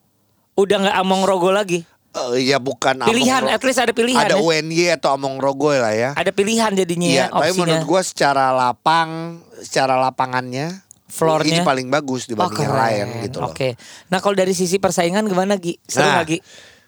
Udah 0.57 0.77
nggak 0.81 0.97
among 0.99 1.23
rogo 1.23 1.53
lagi. 1.53 1.85
Eh, 2.15 2.47
ya 2.47 2.63
bukan 2.63 3.03
Pilihan, 3.05 3.43
Among 3.43 3.51
at 3.51 3.63
least 3.67 3.83
ada 3.83 3.91
pilihan 3.91 4.23
Ada 4.23 4.39
ya. 4.39 4.41
UNY 4.41 4.87
atau 4.95 5.11
Among 5.13 5.43
Rogoy 5.43 5.83
lah 5.83 5.91
ya. 5.91 6.11
Ada 6.15 6.31
pilihan 6.31 6.71
jadinya 6.71 7.11
Iya, 7.11 7.27
ya 7.27 7.27
tapi 7.27 7.51
menurut 7.59 7.83
gua 7.83 8.07
secara 8.07 8.55
lapang, 8.55 9.43
secara 9.59 9.99
lapangannya, 9.99 10.79
Floornya? 11.11 11.59
ini 11.59 11.67
paling 11.67 11.91
bagus 11.91 12.31
Oh, 12.31 12.39
dibanding 12.39 12.55
yang 12.61 12.71
keren. 12.71 12.87
lain 12.87 13.07
gitu 13.27 13.43
loh. 13.43 13.51
Oke. 13.51 13.75
Nah, 14.15 14.23
kalau 14.23 14.39
dari 14.39 14.55
sisi 14.55 14.79
persaingan 14.79 15.27
gimana 15.27 15.59
Gi? 15.59 15.75
Seru 15.83 16.07
Nah, 16.07 16.23
nggak, 16.23 16.27
Gi? 16.31 16.39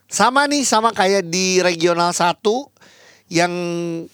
Sama 0.06 0.46
nih, 0.46 0.62
sama 0.62 0.94
kayak 0.94 1.26
di 1.26 1.58
regional 1.58 2.14
1 2.14 2.38
yang 3.26 3.50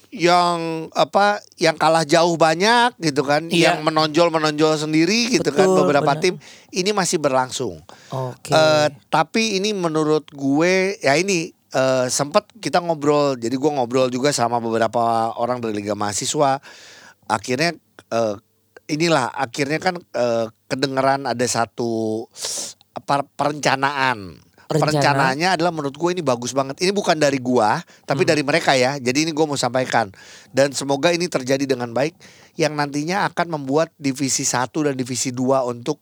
yang 0.08 0.88
apa 0.96 1.44
yang 1.60 1.76
kalah 1.76 2.00
jauh 2.08 2.40
banyak 2.40 2.96
gitu 2.96 3.20
kan, 3.28 3.44
Iya. 3.52 3.76
yang 3.76 3.84
menonjol 3.84 4.32
menonjol 4.32 4.80
sendiri 4.80 5.36
gitu 5.36 5.52
kan 5.52 5.68
Betul, 5.68 5.78
beberapa 5.84 6.12
benar. 6.16 6.22
tim 6.24 6.34
ini 6.72 6.90
masih 6.96 7.20
berlangsung. 7.20 7.84
Oke. 8.08 8.56
Eh, 8.56 8.88
tapi 9.12 9.60
ini 9.60 9.76
menurut 9.76 10.32
gue 10.32 10.96
ya 11.04 11.12
ini 11.20 11.52
eh, 11.72 12.06
sempat 12.08 12.48
kita 12.56 12.80
ngobrol, 12.80 13.36
jadi 13.36 13.52
gue 13.52 13.70
ngobrol 13.76 14.08
juga 14.08 14.32
sama 14.32 14.56
beberapa 14.64 15.32
orang 15.36 15.60
dari 15.60 15.76
Liga 15.84 15.92
Mahasiswa. 15.92 16.64
Akhirnya 17.28 17.76
eh, 18.08 18.34
inilah 18.88 19.28
akhirnya 19.28 19.76
kan 19.76 20.00
eh, 20.00 20.46
kedengeran 20.72 21.28
ada 21.28 21.44
satu 21.44 22.24
apa 22.96 23.28
perencanaan. 23.36 24.40
Rencana. 24.72 24.88
Perencanaannya 24.88 25.48
adalah 25.60 25.72
menurut 25.72 25.94
gue 25.94 26.10
ini 26.12 26.22
bagus 26.24 26.56
banget. 26.56 26.80
Ini 26.80 26.90
bukan 26.90 27.16
dari 27.20 27.38
gua, 27.38 27.80
tapi 28.08 28.24
dari 28.24 28.40
mereka 28.40 28.72
ya. 28.72 28.96
Jadi 28.96 29.28
ini 29.28 29.32
gue 29.32 29.44
mau 29.44 29.56
sampaikan 29.56 30.08
dan 30.50 30.72
semoga 30.72 31.12
ini 31.12 31.28
terjadi 31.28 31.64
dengan 31.68 31.92
baik 31.92 32.16
yang 32.56 32.76
nantinya 32.76 33.28
akan 33.32 33.60
membuat 33.60 33.92
divisi 33.96 34.44
1 34.44 34.68
dan 34.72 34.94
divisi 34.96 35.32
2 35.32 35.68
untuk 35.68 36.00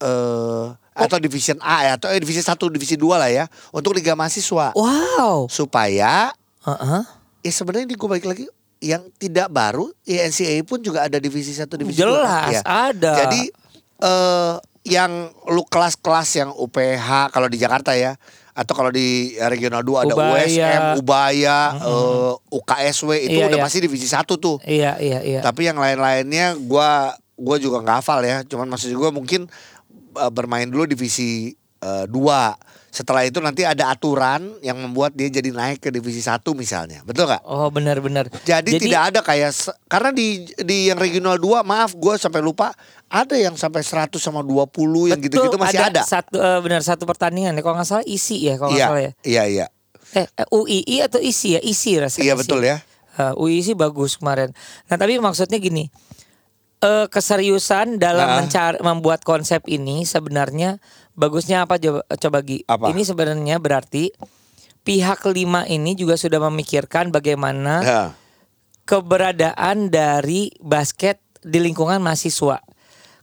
eh 0.00 0.68
atau 0.96 1.20
division 1.20 1.60
A 1.60 1.84
ya 1.84 1.92
atau 2.00 2.08
eh, 2.08 2.16
divisi 2.16 2.40
1 2.40 2.56
divisi 2.72 2.96
2 2.96 3.20
lah 3.20 3.28
ya 3.28 3.44
untuk 3.68 3.92
liga 3.92 4.16
mahasiswa 4.16 4.72
wow. 4.72 5.44
supaya 5.52 6.32
Heeh. 6.64 7.02
ya 7.44 7.52
sebenarnya 7.52 7.84
ini 7.92 7.96
gue 8.00 8.08
balik 8.08 8.24
lagi 8.24 8.44
yang 8.80 9.04
tidak 9.20 9.52
baru 9.52 9.92
ya 10.08 10.24
NCAA 10.24 10.64
pun 10.64 10.80
juga 10.80 11.04
ada 11.04 11.20
divisi 11.20 11.52
1 11.52 11.68
divisi 11.76 12.00
2 12.00 12.04
Jelas 12.04 12.48
Ya. 12.48 12.62
ada. 12.64 13.12
Jadi 13.24 13.52
eh 14.00 14.54
yang 14.86 15.34
lu 15.50 15.66
kelas-kelas 15.66 16.28
yang 16.38 16.50
UPH 16.54 17.34
kalau 17.34 17.50
di 17.50 17.58
Jakarta 17.58 17.98
ya 17.98 18.14
atau 18.56 18.72
kalau 18.72 18.88
di 18.88 19.36
regional 19.36 19.84
2 19.84 20.08
ada 20.08 20.14
Ubaya. 20.16 20.40
USM, 20.40 20.82
Ubaya, 21.04 21.58
eh, 21.76 22.32
UKSW 22.56 23.10
itu 23.28 23.36
Iya, 23.36 23.52
udah 23.52 23.58
iya. 23.60 23.66
pasti 23.68 23.78
divisi 23.84 24.08
1 24.08 24.40
tuh. 24.40 24.56
Iya, 24.64 24.96
iya, 24.96 25.20
iya. 25.20 25.40
Tapi 25.44 25.68
yang 25.68 25.76
lain-lainnya 25.76 26.56
gua 26.64 27.12
gua 27.36 27.60
juga 27.60 27.84
nggak 27.84 27.96
hafal 28.00 28.24
ya. 28.24 28.40
Cuman 28.48 28.72
maksud 28.72 28.88
gua 28.96 29.12
mungkin 29.12 29.44
eh, 30.16 30.30
bermain 30.32 30.64
dulu 30.70 30.88
divisi 30.88 31.52
eh, 31.84 32.04
dua. 32.08 32.56
Setelah 32.96 33.28
itu 33.28 33.44
nanti 33.44 33.60
ada 33.60 33.92
aturan 33.92 34.56
yang 34.64 34.80
membuat 34.80 35.12
dia 35.12 35.28
jadi 35.28 35.52
naik 35.52 35.84
ke 35.84 35.92
divisi 35.92 36.24
satu 36.24 36.56
misalnya. 36.56 37.04
Betul 37.04 37.28
nggak? 37.28 37.44
Oh, 37.44 37.68
benar-benar. 37.68 38.32
Jadi, 38.40 38.80
tidak 38.80 39.12
ada 39.12 39.20
kayak 39.20 39.52
karena 39.84 40.16
di 40.16 40.48
di 40.56 40.88
yang 40.88 40.96
regional 40.96 41.36
2 41.36 41.60
maaf 41.60 41.92
gua 41.92 42.16
sampai 42.16 42.40
lupa 42.40 42.72
ada 43.06 43.36
yang 43.36 43.52
sampai 43.52 43.84
100 43.84 44.16
sama 44.16 44.40
20 44.40 45.12
yang 45.12 45.20
gitu-gitu 45.20 45.60
masih 45.60 45.76
ada. 45.76 46.00
Satu 46.00 46.40
eh, 46.40 46.60
benar 46.64 46.80
satu 46.80 47.04
pertandingan 47.04 47.52
ya. 47.52 47.60
Kalau 47.60 47.76
nggak 47.76 47.84
salah 47.86 48.06
isi 48.08 48.40
ya, 48.42 48.56
kalau 48.56 48.72
nggak 48.72 48.80
Iya, 48.80 48.88
salah 48.88 49.02
ya. 49.04 49.12
iya, 49.22 49.42
iya. 49.44 49.66
Eh, 50.14 50.24
eh, 50.24 50.48
UII 50.48 50.96
atau 51.04 51.20
isi 51.20 51.52
ya? 51.52 51.60
Isi 51.60 52.00
rasanya. 52.00 52.24
Iya 52.24 52.32
isi. 52.32 52.40
betul 52.40 52.60
ya. 52.64 52.80
Uh, 53.16 53.32
UI 53.36 53.60
sih 53.60 53.72
bagus 53.72 54.16
kemarin. 54.16 54.56
Nah 54.88 54.96
tapi 54.96 55.16
maksudnya 55.16 55.56
gini, 55.56 55.92
eh 56.78 57.06
keseriusan 57.06 57.96
dalam 57.96 58.28
Ah. 58.28 58.36
mencari 58.38 58.76
membuat 58.80 59.20
konsep 59.20 59.64
ini 59.66 60.04
sebenarnya 60.04 60.76
bagusnya 61.16 61.64
apa 61.64 61.80
coba, 61.80 62.04
coba 62.06 62.38
Gi? 62.44 62.62
Apa? 62.68 62.92
Ini 62.92 63.02
sebenarnya 63.02 63.56
berarti 63.58 64.12
pihak 64.86 65.24
kelima 65.24 65.66
ini 65.66 65.98
juga 65.98 66.14
sudah 66.14 66.38
memikirkan 66.46 67.10
bagaimana 67.10 67.74
Ya. 67.82 68.02
keberadaan 68.86 69.90
dari 69.90 70.54
basket 70.62 71.18
di 71.42 71.58
lingkungan 71.58 71.98
mahasiswa. 71.98 72.62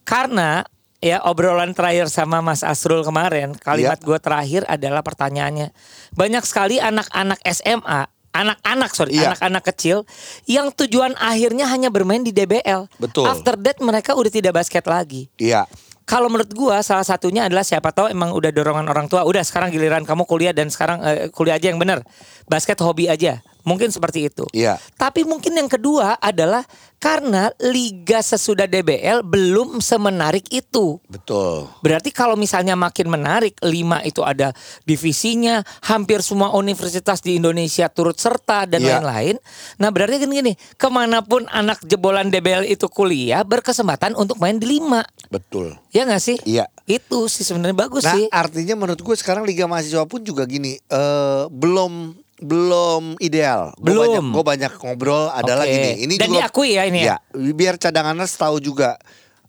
Karena 0.04 0.68
ya 1.00 1.24
obrolan 1.24 1.72
terakhir 1.72 2.12
sama 2.12 2.44
Mas 2.44 2.64
Asrul 2.68 3.08
kemarin, 3.08 3.56
kalimat 3.56 4.00
Iya. 4.00 4.06
gue 4.08 4.20
terakhir 4.20 4.62
adalah 4.68 5.00
pertanyaannya. 5.00 5.72
Banyak 6.12 6.44
sekali 6.44 6.84
anak-anak 6.84 7.40
SMA, 7.48 8.08
anak-anak 8.34 8.92
sorry, 8.92 9.16
Iya. 9.16 9.32
anak-anak 9.32 9.64
kecil 9.72 10.04
yang 10.44 10.74
tujuan 10.76 11.16
akhirnya 11.16 11.70
hanya 11.72 11.88
bermain 11.88 12.24
di 12.24 12.36
DBL. 12.36 12.92
Betul. 13.00 13.30
After 13.30 13.56
that 13.56 13.80
mereka 13.80 14.18
udah 14.18 14.32
tidak 14.32 14.52
basket 14.58 14.84
lagi. 14.84 15.32
Iya. 15.40 15.64
Kalau 16.04 16.28
menurut 16.28 16.52
gua 16.52 16.84
salah 16.84 17.08
satunya 17.08 17.48
adalah 17.48 17.64
siapa 17.64 17.96
tahu 17.96 18.12
emang 18.12 18.36
udah 18.36 18.52
dorongan 18.52 18.92
orang 18.92 19.08
tua, 19.08 19.24
udah 19.24 19.40
sekarang 19.40 19.72
giliran 19.72 20.04
kamu 20.04 20.28
kuliah 20.28 20.52
dan 20.52 20.68
sekarang 20.68 21.00
eh, 21.04 21.32
kuliah 21.32 21.56
aja 21.56 21.72
yang 21.72 21.80
benar. 21.80 22.04
Basket 22.48 22.76
hobi 22.84 23.08
aja. 23.08 23.40
Mungkin 23.64 23.90
seperti 23.90 24.28
itu. 24.28 24.44
Iya. 24.52 24.76
Tapi 24.96 25.24
mungkin 25.24 25.56
yang 25.56 25.68
kedua 25.68 26.20
adalah 26.20 26.64
karena 27.00 27.52
liga 27.60 28.24
sesudah 28.24 28.64
DBL 28.64 29.28
belum 29.28 29.84
semenarik 29.84 30.48
itu. 30.48 31.04
Betul. 31.12 31.68
Berarti 31.84 32.16
kalau 32.16 32.40
misalnya 32.40 32.80
makin 32.80 33.12
menarik, 33.12 33.60
lima 33.60 34.00
itu 34.04 34.24
ada 34.24 34.56
divisinya, 34.88 35.60
hampir 35.84 36.24
semua 36.24 36.56
universitas 36.56 37.20
di 37.20 37.36
Indonesia 37.36 37.92
turut 37.92 38.16
serta 38.16 38.64
dan 38.64 38.80
Iya. 38.80 39.04
lain-lain. 39.04 39.36
Nah 39.80 39.92
berarti 39.92 40.16
kan 40.24 40.32
gini, 40.32 40.56
ke 40.76 40.88
mana 40.88 41.20
pun 41.20 41.44
anak 41.52 41.84
jebolan 41.84 42.32
DBL 42.32 42.68
itu 42.68 42.88
kuliah 42.88 43.44
berkesempatan 43.44 44.16
untuk 44.16 44.40
main 44.40 44.56
di 44.56 44.80
lima, 44.80 45.04
Betul. 45.28 45.76
ya 45.92 46.08
nggak 46.08 46.24
sih? 46.24 46.38
Iya. 46.48 46.72
Itu 46.84 47.28
sih 47.28 47.44
sebenarnya 47.44 47.76
bagus 47.76 48.04
Nah, 48.04 48.16
sih. 48.16 48.28
artinya 48.32 48.76
menurut 48.76 49.00
gue 49.00 49.16
sekarang 49.16 49.44
Liga 49.44 49.68
Mahasiswa 49.68 50.08
pun 50.08 50.24
juga 50.24 50.44
gini, 50.44 50.80
eh 50.80 51.44
belum 51.48 52.16
belum 52.44 53.18
ideal. 53.24 53.72
Gue 53.80 53.96
Belum. 53.96 54.04
banyak, 54.04 54.24
gue 54.36 54.44
banyak 54.44 54.74
ngobrol 54.84 55.32
adalah 55.32 55.64
Oke. 55.64 55.72
gini. 55.72 55.92
Ini 56.06 56.16
Dan 56.20 56.28
juga, 56.30 56.40
diakui 56.46 56.70
ya 56.76 56.84
ini 56.86 57.00
ya? 57.08 57.18
biar 57.34 57.80
cadangannya 57.80 58.28
tahu 58.28 58.60
juga. 58.60 59.00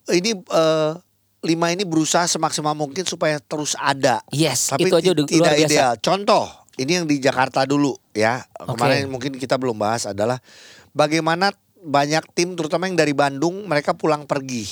Ini 0.07 0.31
eh, 0.39 0.91
lima 1.45 1.67
ini 1.75 1.85
berusaha 1.85 2.25
semaksimal 2.25 2.73
mungkin 2.73 3.05
supaya 3.05 3.37
terus 3.43 3.77
ada. 3.77 4.23
Yes, 4.33 4.73
Tapi 4.73 4.89
itu 4.89 4.97
aja 4.97 5.11
udah 5.13 5.25
tidak 5.29 5.43
luar 5.45 5.55
biasa. 5.59 5.69
ideal. 5.69 5.93
Contoh, 6.01 6.45
ini 6.81 6.93
yang 6.97 7.07
di 7.11 7.17
Jakarta 7.21 7.67
dulu 7.69 7.93
ya. 8.17 8.41
Kemarin 8.55 9.11
mungkin 9.11 9.37
kita 9.37 9.61
belum 9.61 9.77
bahas 9.77 10.09
adalah 10.09 10.41
bagaimana 10.97 11.53
banyak 11.85 12.25
tim 12.33 12.57
terutama 12.57 12.89
yang 12.89 12.97
dari 12.97 13.13
Bandung 13.13 13.69
mereka 13.69 13.93
pulang 13.93 14.25
pergi. 14.25 14.65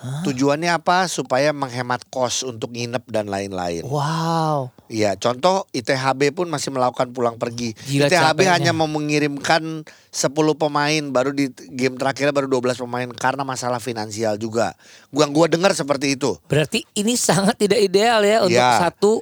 Tujuannya 0.00 0.72
apa? 0.72 1.04
Supaya 1.06 1.52
menghemat 1.52 2.08
kos 2.08 2.40
untuk 2.40 2.72
nginep 2.72 3.04
dan 3.08 3.28
lain-lain. 3.28 3.84
Wow. 3.84 4.72
Iya, 4.88 5.14
contoh 5.20 5.68
ITHB 5.70 6.32
pun 6.32 6.48
masih 6.48 6.72
melakukan 6.72 7.12
pulang 7.12 7.36
pergi. 7.36 7.76
Gila 7.86 8.08
ITHB 8.08 8.40
capeknya. 8.42 8.52
hanya 8.56 8.72
mau 8.72 8.88
mengirimkan 8.88 9.84
10 10.08 10.32
pemain 10.56 11.02
baru 11.12 11.30
di 11.30 11.52
game 11.76 12.00
terakhirnya 12.00 12.32
baru 12.32 12.48
12 12.48 12.80
pemain 12.80 13.08
karena 13.12 13.44
masalah 13.44 13.78
finansial 13.78 14.40
juga. 14.40 14.72
Gua 15.12 15.28
gua 15.28 15.46
dengar 15.46 15.76
seperti 15.76 16.16
itu. 16.16 16.34
Berarti 16.48 16.82
ini 16.96 17.14
sangat 17.14 17.60
tidak 17.60 17.78
ideal 17.78 18.24
ya 18.24 18.42
untuk 18.42 18.56
Ya. 18.56 18.80
satu 18.80 19.20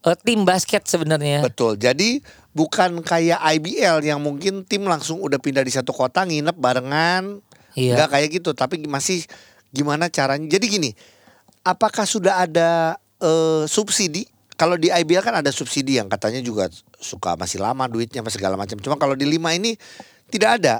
eh, 0.00 0.16
tim 0.24 0.46
basket 0.46 0.86
sebenarnya. 0.86 1.42
Betul. 1.44 1.76
Jadi 1.76 2.22
bukan 2.50 3.02
kayak 3.02 3.38
IBL 3.58 4.00
yang 4.06 4.22
mungkin 4.22 4.62
tim 4.64 4.86
langsung 4.86 5.20
udah 5.20 5.36
pindah 5.36 5.60
di 5.60 5.74
satu 5.74 5.90
kota 5.92 6.24
nginep 6.24 6.56
barengan. 6.56 7.42
Iya. 7.78 7.94
Enggak 7.94 8.10
kayak 8.18 8.28
gitu, 8.42 8.50
tapi 8.50 8.82
masih 8.82 9.22
gimana 9.70 10.06
caranya. 10.06 10.46
Jadi 10.46 10.66
gini, 10.68 10.90
apakah 11.60 12.04
sudah 12.04 12.42
ada 12.42 12.94
eh, 13.16 13.64
subsidi? 13.64 14.26
Kalau 14.54 14.76
di 14.76 14.88
IBL 14.88 15.22
kan 15.22 15.32
ada 15.34 15.48
subsidi 15.48 15.96
yang 15.96 16.06
katanya 16.06 16.38
juga 16.38 16.68
suka 16.94 17.32
masih 17.32 17.58
lama 17.58 17.86
duitnya 17.86 18.20
masih 18.20 18.36
segala 18.36 18.54
macam. 18.54 18.76
Cuma 18.76 18.94
kalau 18.94 19.16
di 19.16 19.24
lima 19.24 19.50
ini 19.50 19.72
tidak 20.28 20.60
ada. 20.60 20.74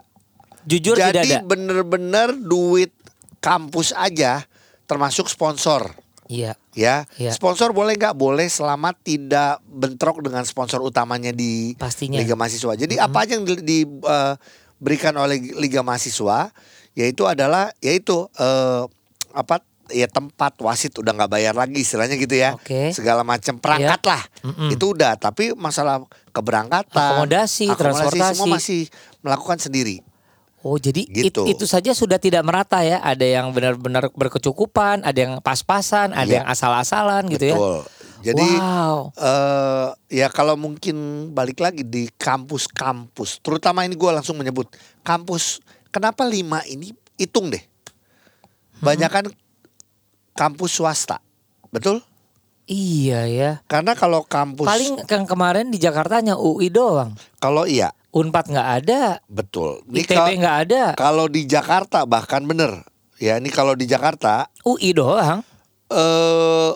Jujur 0.63 0.93
tidak 0.93 1.17
Jadi 1.17 1.31
ada. 1.33 1.41
bener-bener 1.43 2.37
duit 2.37 2.93
kampus 3.41 3.97
aja 3.97 4.45
termasuk 4.85 5.27
sponsor. 5.27 5.97
Iya. 6.29 6.55
Ya, 6.71 7.09
Iya. 7.17 7.33
sponsor 7.33 7.73
boleh 7.73 7.97
nggak? 7.97 8.15
Boleh 8.15 8.47
selama 8.47 8.93
tidak 8.95 9.59
bentrok 9.65 10.21
dengan 10.21 10.45
sponsor 10.45 10.79
utamanya 10.79 11.33
di 11.33 11.73
Pastinya. 11.75 12.21
Liga 12.21 12.37
Mahasiswa. 12.37 12.77
Jadi 12.77 12.95
apa 12.95 13.25
aja 13.25 13.35
yang 13.35 13.43
di- 13.43 13.65
diberikan 13.65 15.17
oleh 15.17 15.41
Liga 15.57 15.81
Mahasiswa, 15.81 16.53
yaitu 16.93 17.25
adalah 17.25 17.71
yaitu 17.79 18.27
eh, 18.37 18.85
apa? 19.31 19.63
Ya 19.91 20.07
tempat 20.07 20.55
wasit 20.63 20.95
udah 20.95 21.11
nggak 21.11 21.27
bayar 21.29 21.51
lagi 21.51 21.83
istilahnya 21.83 22.15
gitu 22.15 22.39
ya. 22.39 22.55
Oke. 22.55 22.95
Segala 22.95 23.27
macam 23.27 23.59
perangkat 23.59 23.99
Iya. 23.99 24.07
lah. 24.07 24.23
Mm-mm. 24.47 24.71
Itu 24.71 24.95
udah. 24.95 25.19
Tapi 25.19 25.51
masalah 25.53 26.07
keberangkatan, 26.31 26.95
Akomodasi, 27.19 27.67
transportasi. 27.75 28.39
semua 28.39 28.47
masih 28.55 28.87
melakukan 29.19 29.59
sendiri. 29.59 29.99
Oh 30.63 30.79
jadi 30.79 31.03
it- 31.11 31.35
Gitu. 31.35 31.43
itu 31.43 31.67
saja 31.67 31.91
sudah 31.91 32.23
tidak 32.23 32.47
merata 32.47 32.87
ya. 32.87 33.03
Ada 33.03 33.27
yang 33.41 33.51
benar-benar 33.51 34.15
berkecukupan, 34.15 35.03
ada 35.03 35.19
yang 35.19 35.35
pas-pasan, 35.43 36.15
ada 36.15 36.23
Iya. 36.23 36.37
yang 36.39 36.47
asal-asalan 36.47 37.27
gitu 37.27 37.51
ya. 37.51 37.57
Jadi 38.23 38.47
wow. 38.61 39.11
eh 39.11 39.89
ya 40.15 40.29
kalau 40.29 40.55
mungkin 40.55 40.95
balik 41.33 41.59
lagi 41.59 41.83
di 41.83 42.07
kampus-kampus, 42.15 43.41
terutama 43.41 43.83
ini 43.83 43.97
gue 43.97 44.11
langsung 44.13 44.37
menyebut 44.37 44.71
kampus. 45.03 45.59
Kenapa 45.91 46.23
lima 46.23 46.63
ini 46.65 46.95
hitung 47.19 47.51
deh, 47.51 47.63
banyak 48.79 49.11
kan 49.11 49.27
kampus 50.33 50.79
swasta, 50.79 51.19
betul? 51.69 51.99
Iya 52.71 53.27
ya. 53.27 53.51
Karena 53.67 53.99
kalau 53.99 54.23
kampus 54.23 54.71
Paling 54.71 55.03
yang 55.03 55.27
kemarin 55.27 55.75
di 55.75 55.83
Jakarta 55.83 56.23
hanya 56.23 56.39
UI 56.39 56.71
doang. 56.71 57.19
kalau 57.43 57.67
iya 57.67 57.91
Unpad 58.11 58.51
nggak 58.51 58.71
ada, 58.83 59.19
betul. 59.27 59.83
Ini 59.87 60.03
ITB 60.03 60.29
nggak 60.39 60.57
ada, 60.67 60.83
kalau 60.95 61.27
di 61.27 61.47
Jakarta 61.47 62.03
bahkan 62.07 62.43
bener 62.43 62.83
ya 63.19 63.39
ini 63.39 63.51
kalau 63.51 63.75
di 63.75 63.87
Jakarta 63.87 64.47
UI 64.63 64.91
doang. 64.95 65.43
eh 65.91 66.73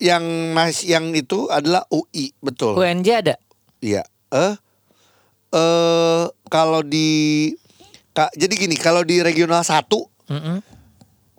yang 0.00 0.24
mas 0.56 0.80
yang 0.84 1.12
itu 1.12 1.48
adalah 1.52 1.84
UI 1.92 2.32
betul. 2.40 2.76
UNJ 2.76 3.08
ada. 3.20 3.36
Iya. 3.80 4.04
Eh 4.32 4.54
eh 5.52 6.24
kalau 6.48 6.80
di 6.80 7.08
ka- 8.10 8.32
jadi 8.32 8.54
gini, 8.56 8.74
kalau 8.74 9.02
di 9.02 9.20
regional 9.20 9.62
1 9.62 9.86
Mm-mm. 10.28 10.56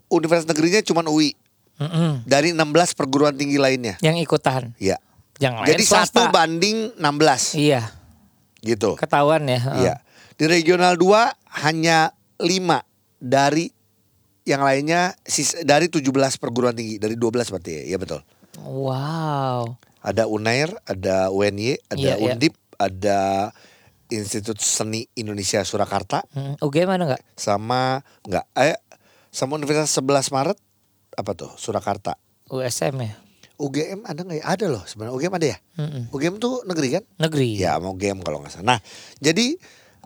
universitas 0.09 0.47
negerinya 0.47 0.81
cuma 0.81 1.03
UI 1.03 1.35
Mm-mm. 1.77 2.23
dari 2.23 2.51
16 2.51 2.61
perguruan 2.93 3.33
tinggi 3.33 3.55
lainnya. 3.55 3.95
Yang 3.99 4.23
ikutan. 4.23 4.75
Iya. 4.77 4.99
Yang 5.37 5.53
lain 5.57 5.67
Jadi 5.73 5.83
satu 5.83 6.21
banding 6.29 6.77
16 6.95 7.57
Iya, 7.57 7.81
gitu. 8.61 8.93
ketahuan 8.93 9.41
ya. 9.43 9.57
Heeh. 9.59 9.79
Iya. 9.81 9.95
Di 10.37 10.45
regional 10.45 10.93
2 10.93 11.33
hanya 11.63 12.13
5 12.37 12.85
dari 13.17 13.73
yang 14.43 14.61
lainnya 14.61 15.13
dari 15.61 15.85
17 15.85 16.05
perguruan 16.37 16.73
tinggi, 16.73 16.97
dari 16.97 17.13
12 17.13 17.49
berarti 17.49 17.71
ya. 17.71 17.83
Iya 17.89 17.97
betul. 17.97 18.21
Wow. 18.61 19.77
Ada 20.01 20.25
UNAIR, 20.25 20.73
ada 20.83 21.29
UNY, 21.29 21.77
ada 21.87 21.97
Iya, 21.97 22.13
iya. 22.17 22.33
Undip, 22.33 22.53
ada 22.75 23.49
Institut 24.11 24.59
Seni 24.59 25.07
Indonesia 25.15 25.63
Surakarta 25.63 26.21
Hmm, 26.35 26.59
UGM 26.59 26.87
mana 26.91 27.03
nggak? 27.15 27.23
sama 27.39 28.03
enggak 28.27 28.45
eh 28.53 28.75
sama 29.31 29.55
Universitas 29.55 29.95
11 29.95 30.27
Maret 30.29 30.57
apa 31.15 31.31
tuh 31.31 31.51
Surakarta. 31.55 32.19
USM 32.51 32.99
ya. 32.99 33.15
UGM 33.55 34.03
ada 34.03 34.19
nggak 34.21 34.39
ya? 34.41 34.45
Ada 34.45 34.65
loh 34.67 34.83
sebenarnya 34.83 35.15
UGM 35.15 35.33
ada 35.39 35.47
ya. 35.47 35.57
Mm-mm. 35.79 36.03
UGM 36.11 36.35
tuh 36.37 36.67
negeri 36.67 36.99
kan? 36.99 37.03
Negeri. 37.15 37.55
Ya 37.55 37.79
mau 37.79 37.95
game 37.95 38.19
kalau 38.19 38.43
nggak 38.43 38.51
salah. 38.51 38.75
Nah 38.75 38.79
jadi 39.23 39.55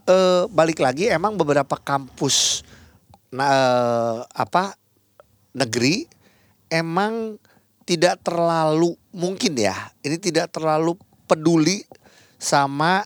eh, 0.05 0.43
balik 0.47 0.77
lagi 0.77 1.09
emang 1.09 1.33
beberapa 1.33 1.73
kampus 1.73 2.61
nah, 3.33 3.49
eh, 3.49 4.17
apa 4.29 4.77
negeri 5.53 6.05
emang 6.69 7.41
tidak 7.85 8.21
terlalu 8.21 8.93
mungkin 9.09 9.53
ya 9.55 9.73
ini 10.01 10.17
tidak 10.17 10.53
terlalu 10.53 10.97
peduli 11.25 11.85
sama 12.35 13.05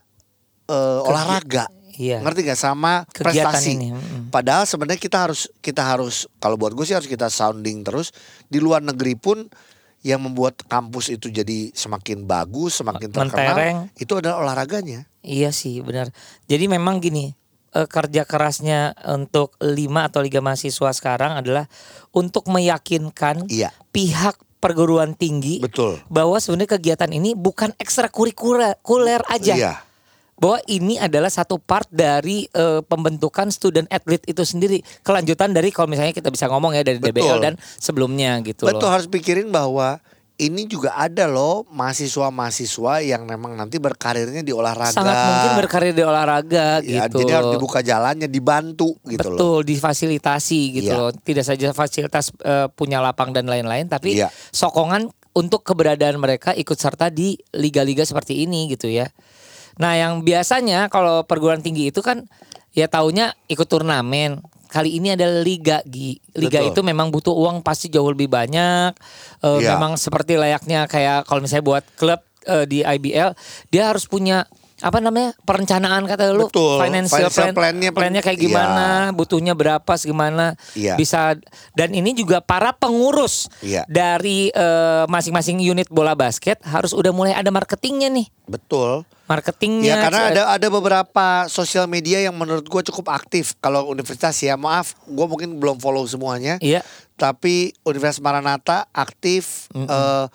eh, 0.70 1.08
olahraga. 1.10 1.66
Iya. 2.00 2.22
Ngerti 2.24 2.48
gak 2.48 2.56
sama 2.56 3.04
Kegiatan 3.12 3.52
prestasi? 3.52 3.76
ini, 3.76 3.92
mm. 3.92 4.32
Padahal 4.32 4.64
sebenarnya 4.64 4.96
kita 4.96 5.20
harus 5.28 5.52
kita 5.60 5.84
harus 5.84 6.24
kalau 6.40 6.56
buat 6.56 6.72
gue 6.72 6.86
sih 6.88 6.96
harus 6.96 7.04
kita 7.04 7.28
sounding 7.28 7.84
terus 7.84 8.14
di 8.48 8.56
luar 8.56 8.80
negeri 8.80 9.18
pun 9.20 9.44
yang 10.00 10.24
membuat 10.24 10.64
kampus 10.64 11.12
itu 11.12 11.28
jadi 11.28 11.68
semakin 11.76 12.24
bagus, 12.24 12.80
semakin 12.80 13.12
terkenal 13.12 13.52
Mentereng. 13.52 13.76
itu 14.00 14.16
adalah 14.16 14.40
olahraganya. 14.40 15.04
Iya 15.20 15.52
sih 15.52 15.84
benar. 15.84 16.08
Jadi 16.48 16.72
memang 16.72 17.04
gini 17.04 17.36
eh, 17.76 17.84
kerja 17.84 18.24
kerasnya 18.24 18.96
untuk 19.12 19.60
lima 19.60 20.08
atau 20.08 20.24
liga 20.24 20.40
mahasiswa 20.40 20.96
sekarang 20.96 21.36
adalah 21.36 21.68
untuk 22.16 22.48
meyakinkan 22.48 23.44
Iya, 23.52 23.76
pihak 23.92 24.40
perguruan 24.56 25.12
tinggi 25.20 25.60
betul. 25.60 26.00
bahwa 26.08 26.40
sebenarnya 26.40 26.80
kegiatan 26.80 27.12
ini 27.12 27.36
bukan 27.36 27.76
ekstrakurikuler 27.76 29.20
aja. 29.28 29.52
Iya, 29.56 29.72
Bahwa 30.40 30.58
ini 30.66 30.96
adalah 30.96 31.28
satu 31.28 31.60
part 31.60 31.84
dari 31.86 32.48
eh, 32.48 32.80
pembentukan 32.80 33.52
student 33.52 33.84
athlete 33.86 34.24
itu 34.24 34.40
sendiri. 34.40 34.80
Kelanjutan 35.04 35.52
dari 35.52 35.68
kalau 35.68 35.86
misalnya 35.86 36.10
kita 36.10 36.32
bisa 36.32 36.48
ngomong 36.48 36.72
ya 36.72 36.80
dari 36.80 36.96
DBL 36.96 37.36
Betul. 37.36 37.38
dan 37.44 37.54
sebelumnya 37.76 38.40
gitu 38.40 38.64
betul 38.64 38.88
loh. 38.88 38.92
harus 38.92 39.06
pikirin 39.06 39.52
bahwa 39.52 40.00
ini 40.36 40.64
juga 40.64 40.96
ada 40.96 41.28
loh 41.28 41.68
mahasiswa-mahasiswa 41.68 43.04
yang 43.04 43.28
memang 43.28 43.52
nanti 43.52 43.76
berkarirnya 43.76 44.40
di 44.40 44.56
olahraga. 44.56 44.96
Sangat 44.96 45.12
mungkin 45.28 45.50
berkarir 45.60 45.92
di 45.92 46.00
olahraga 46.00 46.80
Ya, 46.80 47.04
gitu. 47.04 47.20
Jadi 47.20 47.32
harus 47.36 47.52
dibuka 47.52 47.84
jalannya, 47.84 48.24
dibantu 48.24 48.96
gitu 49.04 49.28
loh. 49.28 49.36
Betul, 49.36 49.58
difasilitasi 49.68 50.60
gitu 50.80 50.92
Iya. 50.92 50.96
loh. 50.96 51.10
Tidak 51.12 51.44
saja 51.44 51.76
fasilitas 51.76 52.32
eh, 52.40 52.72
punya 52.72 53.04
lapang 53.04 53.36
dan 53.36 53.44
lain-lain, 53.44 53.86
tapi 53.86 54.16
Iya. 54.16 54.32
sokongan 54.48 55.12
untuk 55.30 55.62
keberadaan 55.62 56.16
mereka 56.16 56.56
ikut 56.56 56.74
serta 56.74 57.06
di 57.06 57.36
liga-liga 57.54 58.02
seperti 58.02 58.42
ini 58.42 58.66
gitu 58.72 58.88
ya. 58.90 59.06
Nah, 59.80 59.96
yang 59.96 60.20
biasanya 60.20 60.92
kalau 60.92 61.24
perguruan 61.24 61.64
tinggi 61.64 61.88
itu 61.88 62.04
kan 62.04 62.28
ya 62.76 62.86
taunya 62.86 63.32
ikut 63.48 63.64
turnamen. 63.64 64.44
Kali 64.70 65.02
ini 65.02 65.18
adalah 65.18 65.42
liga, 65.42 65.82
Gi. 65.82 66.22
Liga 66.38 66.62
Betul. 66.62 66.70
itu 66.70 66.80
memang 66.86 67.10
butuh 67.10 67.34
uang 67.34 67.58
pasti 67.66 67.90
jauh 67.90 68.06
lebih 68.06 68.30
banyak. 68.30 68.94
Eh, 69.42 69.58
Iya. 69.66 69.74
Memang 69.74 69.98
seperti 69.98 70.38
layaknya 70.38 70.86
kayak 70.86 71.26
kalau 71.26 71.42
misalnya 71.42 71.66
buat 71.66 71.84
klub 71.98 72.22
eh, 72.46 72.64
di 72.70 72.86
IBL, 72.86 73.34
dia 73.72 73.82
harus 73.90 74.06
punya 74.06 74.46
apa 74.80 74.98
namanya? 74.98 75.36
Perencanaan 75.44 76.02
kata 76.04 76.32
lu. 76.32 76.48
Betul. 76.48 76.80
financial, 76.80 77.28
Financial 77.28 77.52
plan, 77.52 77.54
plan-nya 77.54 77.90
plannya 77.92 78.20
kayak 78.20 78.38
Iya. 78.40 78.44
gimana 78.48 78.86
butuhnya 79.12 79.52
berapa 79.52 79.92
segimana? 79.94 80.56
Iya. 80.72 80.96
bisa 80.96 81.36
dan 81.72 81.92
ini 81.92 82.12
juga 82.12 82.40
para 82.40 82.72
pengurus 82.72 83.46
Iya. 83.60 83.84
dari 83.86 84.48
eh, 84.50 85.04
masing-masing 85.06 85.60
unit 85.60 85.88
bola 85.88 86.12
basket 86.12 86.58
harus 86.64 86.90
udah 86.90 87.12
mulai 87.12 87.32
ada 87.32 87.48
marketingnya 87.48 88.08
nih. 88.08 88.26
Betul. 88.44 89.04
marketingnya. 89.30 89.94
Ya 89.94 89.96
karena 90.02 90.22
ada 90.26 90.42
ada 90.58 90.66
beberapa 90.66 91.46
sosial 91.46 91.86
media 91.86 92.18
yang 92.18 92.34
menurut 92.34 92.66
gue 92.66 92.82
cukup 92.90 93.14
aktif. 93.14 93.54
Kalau 93.62 93.86
universitas 93.86 94.34
ya 94.42 94.58
maaf 94.58 94.98
gue 95.06 95.22
mungkin 95.22 95.54
belum 95.54 95.78
follow 95.78 96.02
semuanya. 96.02 96.58
Iya. 96.58 96.82
Tapi 97.14 97.70
Universitas 97.86 98.18
Maranatha 98.18 98.90
aktif 98.90 99.70
eh, 99.70 100.26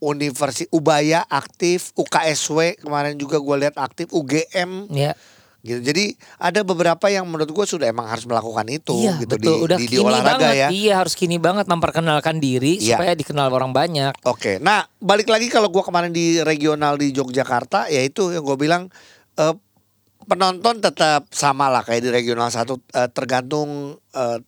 Universitas 0.00 0.66
Ubaya 0.72 1.22
aktif 1.28 1.92
UKSW 1.94 2.80
kemarin 2.80 3.14
juga 3.14 3.36
gue 3.36 3.56
lihat 3.60 3.76
aktif 3.76 4.08
UGM 4.10 4.88
iya 4.90 5.12
gitu. 5.60 5.76
Jadi 5.84 6.16
ada 6.40 6.64
beberapa 6.64 7.12
yang 7.12 7.28
menurut 7.28 7.52
gue 7.52 7.66
sudah 7.68 7.84
emang 7.84 8.08
harus 8.08 8.24
melakukan 8.24 8.64
itu 8.72 8.96
iya 8.96 9.20
gitu 9.20 9.36
betul. 9.36 9.60
di, 9.60 9.64
udah 9.68 9.76
di, 9.76 9.84
di 9.84 9.88
kini 9.92 10.08
olahraga 10.08 10.40
banget. 10.40 10.56
ya. 10.56 10.68
Iya 10.72 10.92
harus 11.04 11.12
kini 11.12 11.36
banget 11.36 11.68
memperkenalkan 11.68 12.40
diri 12.40 12.80
Iya. 12.80 12.96
supaya 12.96 13.12
dikenal 13.12 13.52
orang 13.52 13.76
banyak. 13.76 14.24
Oke, 14.24 14.56
nah 14.56 14.88
balik 15.04 15.28
lagi 15.28 15.52
kalau 15.52 15.68
gua 15.68 15.84
kemarin 15.84 16.16
di 16.16 16.40
regional 16.40 16.96
di 16.96 17.12
Yogyakarta, 17.12 17.92
ya 17.92 18.00
itu 18.00 18.32
yang 18.32 18.40
gue 18.40 18.56
bilang 18.56 18.88
eh, 19.36 19.54
penonton 20.24 20.80
tetap 20.80 21.28
sama 21.28 21.68
lah 21.68 21.84
kayak 21.84 22.06
di 22.06 22.10
regional 22.12 22.48
satu 22.48 22.80
eh, 22.96 23.12
tergantung 23.12 24.00
eh, 24.16 24.38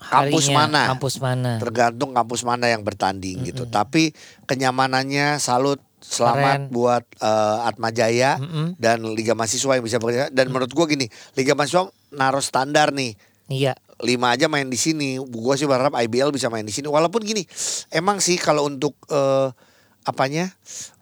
kampus 0.00 0.48
Harinya, 0.48 0.56
mana, 0.64 0.82
kampus 0.96 1.14
mana 1.20 1.52
tergantung 1.60 2.10
kampus 2.16 2.40
mana 2.42 2.66
yang 2.72 2.80
bertanding 2.80 3.44
gitu. 3.44 3.68
Mm-mm. 3.68 3.74
Tapi 3.76 4.16
kenyamanannya 4.48 5.36
salut, 5.36 5.78
selamat 6.00 6.66
Keren. 6.66 6.72
buat 6.72 7.04
eh, 7.20 7.68
Atma 7.68 7.92
Jaya 7.92 8.40
Mm-mm. 8.40 8.80
dan 8.80 9.04
Liga 9.12 9.36
Mahasiswa 9.36 9.76
yang 9.76 9.84
bisa 9.84 10.00
bekerja. 10.00 10.32
Dan 10.32 10.48
menurut 10.48 10.72
gua 10.72 10.88
gini, 10.88 11.06
Liga 11.36 11.52
Mahasiswa 11.52 11.92
naruh 12.16 12.42
standar 12.42 12.90
nih 12.96 13.14
iya 13.52 13.74
lima 14.00 14.32
aja 14.32 14.48
main 14.48 14.64
di 14.72 14.80
sini. 14.80 15.20
Gue 15.20 15.54
sih 15.60 15.68
berharap 15.68 15.92
IBL 15.92 16.32
bisa 16.32 16.48
main 16.48 16.64
di 16.64 16.72
sini. 16.72 16.88
Walaupun 16.88 17.20
gini, 17.20 17.44
emang 17.92 18.16
sih 18.24 18.40
kalau 18.40 18.64
untuk 18.64 18.96
eh, 19.12 19.52
apanya 20.00 20.48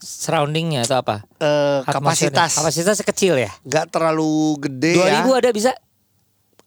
surroundingnya 0.02 0.82
atau 0.82 0.98
apa 0.98 1.22
Atmosfernya. 1.38 1.94
kapasitas 1.94 2.50
kapasitasnya 2.58 3.06
kecil 3.06 3.34
ya 3.38 3.50
nggak 3.62 3.94
terlalu 3.94 4.58
gede 4.58 4.98
2000 4.98 5.06
ya. 5.06 5.34
ada 5.38 5.50
bisa 5.54 5.70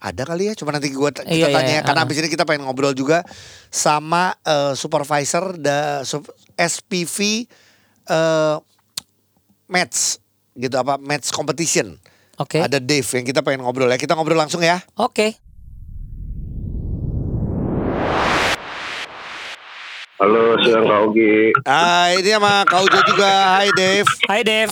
Ada 0.02 0.26
kali 0.26 0.50
ya, 0.50 0.58
cuma 0.58 0.74
nanti 0.74 0.90
gua 0.90 1.14
kita 1.14 1.22
Iya, 1.24 1.46
iya, 1.46 1.54
tanya 1.54 1.62
ya. 1.64 1.74
iya, 1.76 1.82
karena 1.86 2.02
ah. 2.02 2.08
abis 2.10 2.18
ini 2.18 2.28
kita 2.28 2.42
pengen 2.42 2.66
ngobrol 2.66 2.90
juga 2.92 3.22
sama 3.70 4.34
eh, 4.42 4.74
supervisor 4.74 5.54
da 5.56 6.02
sup- 6.02 6.34
SPV 6.52 7.46
eh 8.04 8.56
match 9.68 10.18
gitu 10.54 10.74
apa 10.76 10.98
match 10.98 11.30
competition. 11.30 12.02
oke 12.36 12.58
Ada 12.58 12.82
Dave 12.82 13.06
yang 13.08 13.24
kita 13.24 13.40
pengen 13.40 13.62
ngobrol 13.62 13.88
ya. 13.88 13.96
Kita 13.96 14.18
ngobrol 14.18 14.36
langsung 14.36 14.60
ya. 14.60 14.82
oke 14.96 15.38
Halo, 20.18 20.54
siang 20.62 20.86
Kak 20.86 21.02
Ugi. 21.04 21.50
Ah, 21.64 22.14
ini 22.14 22.30
sama 22.30 22.62
Kak 22.64 22.82
Ujo 22.84 23.00
juga. 23.08 23.58
Hai 23.58 23.74
Dave. 23.74 24.06
Hai 24.26 24.42
Dev 24.42 24.70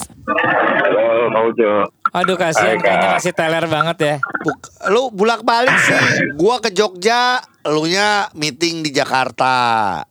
Halo, 0.79 1.05
Kak 1.27 1.43
Ujo. 1.47 1.73
Aduh 2.09 2.35
kasihan 2.35 2.75
kayaknya 2.75 3.07
kasih 3.15 3.33
teler 3.33 3.65
banget 3.65 3.97
ya 3.99 4.15
Buk- 4.39 4.69
lu 4.89 5.09
bulak 5.09 5.41
balik 5.41 5.77
sih. 5.77 5.97
Gua 6.33 6.57
ke 6.57 6.69
Jogja, 6.69 7.37
lu 7.63 7.85
nya 7.85 8.31
meeting 8.33 8.81
di 8.81 8.89
Jakarta. 8.89 10.01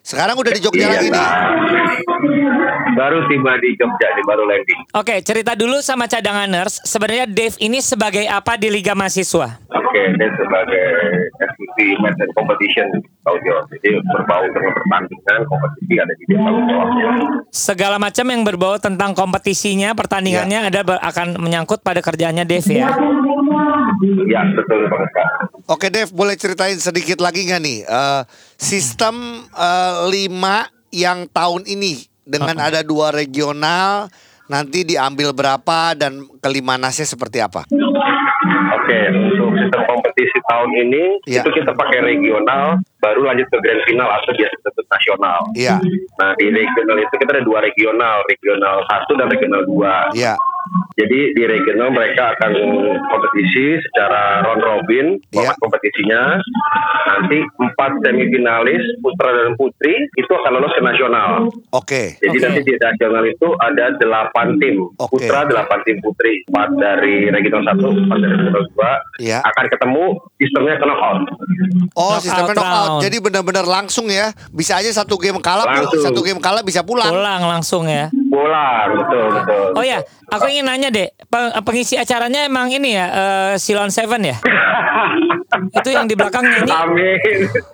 Sekarang 0.00 0.38
udah 0.38 0.52
di 0.54 0.62
Jogja 0.62 0.80
Iya, 0.80 0.90
lagi 0.94 1.08
nih. 1.10 1.28
Baru 2.94 3.26
tiba 3.26 3.52
di 3.58 3.74
Jogja, 3.74 4.08
di 4.08 4.22
baru 4.22 4.46
landing. 4.46 4.80
Oke, 4.94 5.20
cerita 5.20 5.52
dulu 5.52 5.82
sama 5.82 6.06
cadanganers. 6.06 6.80
Sebenarnya 6.80 7.26
Dave 7.26 7.58
ini 7.58 7.82
sebagai 7.82 8.24
apa 8.24 8.56
di 8.56 8.70
Liga 8.70 8.94
Mahasiswa? 8.94 9.60
Oke, 9.66 10.02
dia 10.14 10.30
sebagai 10.32 10.86
SVP 11.76 12.00
Match 12.00 12.20
and 12.24 12.32
Competition, 12.32 12.88
Kak 13.20 13.36
Ujo. 13.36 13.54
Jadi 13.76 14.00
berbau 14.00 14.44
dengan 14.48 14.72
pertandingan, 14.72 15.40
kompetisi 15.44 15.94
ada 16.00 16.12
di 16.16 16.24
tanggung 16.32 16.64
jawabnya. 16.64 17.10
Segala 17.52 17.96
macam 18.00 18.26
yang 18.32 18.42
berbau 18.42 18.80
tentang 18.80 19.12
kompetisinya, 19.12 19.92
pertandingannya 19.92 20.72
ada 20.72 20.80
ber- 20.80 21.02
akan 21.04 21.36
menyangkut 21.36 21.84
pada 21.84 22.00
kerjaannya 22.00 22.48
Dave 22.48 22.64
ya. 22.72 22.88
Ya, 24.26 24.40
betul 24.56 24.88
banget 24.88 25.10
Kak. 25.12 25.28
Oke 25.68 25.86
Dev, 25.92 26.08
boleh 26.16 26.34
ceritain 26.40 26.80
sedikit 26.80 27.20
lagi 27.20 27.44
nggak 27.44 27.60
nih 27.60 27.78
eh, 27.84 28.22
sistem 28.56 29.44
eh, 29.52 29.94
lima 30.08 30.68
yang 30.94 31.28
tahun 31.28 31.68
ini 31.68 32.06
dengan 32.24 32.56
ada 32.58 32.80
dua 32.86 33.12
regional 33.12 34.08
nanti 34.46 34.86
diambil 34.86 35.34
berapa 35.34 35.98
dan 35.98 36.22
kelimanasnya 36.38 37.06
seperti 37.06 37.42
apa? 37.42 37.66
Oke, 37.66 38.98
kompetisi 39.10 39.25
tahun 40.56 40.70
ini 40.74 41.04
Iya. 41.28 41.44
itu 41.44 41.50
kita 41.52 41.76
pakai 41.76 42.00
regional, 42.00 42.80
baru 42.98 43.28
lanjut 43.28 43.44
ke 43.52 43.58
grand 43.60 43.84
final 43.84 44.08
atau 44.08 44.32
biasa 44.32 44.54
disebut 44.56 44.86
nasional. 44.88 45.40
Iya, 45.52 45.76
Nah 46.16 46.30
di 46.34 46.46
regional 46.48 46.96
itu 46.96 47.14
kita 47.14 47.30
ada 47.36 47.44
dua 47.44 47.60
regional, 47.60 48.24
regional 48.26 48.80
satu 48.88 49.12
dan 49.14 49.28
regional 49.28 49.62
dua. 49.68 50.08
iya, 50.16 50.32
Jadi 50.96 51.18
di 51.32 51.42
regional 51.44 51.90
mereka 51.90 52.32
akan 52.32 52.52
kompetisi 53.06 53.76
secara 53.78 54.40
round 54.42 54.62
robin, 54.62 55.06
Iya. 55.26 55.52
format 55.52 55.56
kompetisinya. 55.58 56.22
Nanti 57.06 57.38
empat 57.40 57.90
semifinalis 58.02 58.82
putra 58.98 59.30
dan 59.30 59.52
putri 59.54 59.94
itu 60.10 60.28
akan 60.28 60.50
lolos 60.52 60.72
ke 60.72 60.82
nasional. 60.82 61.48
oke, 61.70 62.02
Jadi 62.18 62.32
Oke. 62.32 62.42
nanti 62.42 62.60
di 62.62 62.74
nasional 62.76 63.24
itu 63.24 63.48
ada 63.58 63.84
delapan 63.94 64.56
tim 64.56 64.76
Oke. 64.96 65.20
putra, 65.20 65.44
delapan 65.44 65.78
tim 65.82 65.96
putri, 66.00 66.40
empat 66.46 66.68
dari 66.76 67.28
regional 67.28 67.62
satu, 67.66 67.88
empat 67.94 68.18
dari 68.18 68.34
regional 68.34 68.64
dua. 68.66 68.90
Iya. 69.18 69.38
Akan 69.42 69.64
ketemu 69.66 70.04
sistemnya 70.36 70.74
ke 70.74 70.84
knockout. 70.84 71.20
Oh, 71.94 72.16
Knockout 72.16 72.20
sistemnya 72.20 72.54
knockout. 72.54 72.72
round. 72.88 73.00
Jadi 73.02 73.16
benar-benar 73.18 73.64
langsung 73.64 74.06
ya. 74.08 74.26
Bisa 74.50 74.76
aja 74.76 74.90
satu 74.94 75.16
game 75.16 75.38
kalah, 75.38 75.64
Langsung. 75.66 76.02
satu 76.02 76.20
game 76.20 76.40
kalah 76.40 76.60
bisa 76.60 76.80
pulang. 76.80 77.08
Pulang 77.08 77.42
langsung 77.46 77.84
ya. 77.86 78.08
Bola, 78.36 78.66
betul 78.86 79.24
betul. 79.32 79.62
Oh 79.72 79.80
ya, 79.80 79.98
aku 80.28 80.44
ingin 80.46 80.64
nanya 80.64 80.88
deh, 80.90 81.08
peng- 81.24 81.56
pengisi 81.62 81.96
acaranya 81.96 82.44
emang 82.44 82.68
ini 82.68 82.92
ya, 82.92 83.06
eh, 83.08 83.52
Silon 83.56 83.88
Seven 83.88 84.20
ya? 84.22 84.36
itu 85.72 85.88
yang 85.88 86.04
di 86.04 86.12
belakang 86.12 86.42
nyanyi, 86.42 86.68
Amin. 86.68 87.16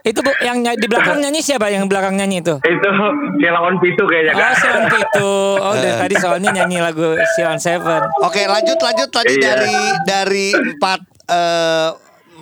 itu 0.03 0.21
bu, 0.21 0.31
yang 0.41 0.61
di 0.63 0.87
belakang 0.87 1.19
nyanyi 1.19 1.41
siapa 1.41 1.67
yang 1.67 1.89
belakang 1.89 2.15
nyanyi 2.15 2.39
itu? 2.39 2.55
itu 2.61 2.89
Silawan 3.37 3.75
Pitu 3.77 4.05
kayaknya 4.05 4.33
Oh. 4.35 4.55
Silon 4.55 4.85
itu. 4.93 5.31
Oh, 5.59 5.75
dari 5.75 5.95
tadi 5.99 6.15
soalnya 6.17 6.51
nyanyi 6.53 6.79
lagu 6.79 7.03
Silon 7.35 7.59
Seven. 7.59 8.03
Oke, 8.21 8.47
lanjut 8.47 8.79
lanjut 8.79 9.09
tadi 9.09 9.35
Iya. 9.35 9.43
dari 9.49 9.75
dari 10.05 10.47
empat 10.53 11.01
eh, 11.27 11.89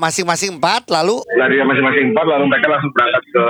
masing-masing 0.01 0.57
empat 0.57 0.89
lalu 0.89 1.21
dari 1.37 1.61
masing-masing 1.61 2.17
empat 2.17 2.25
lalu 2.25 2.45
mereka 2.49 2.73
langsung 2.73 2.89
berangkat 2.91 3.25
ke 3.29 3.45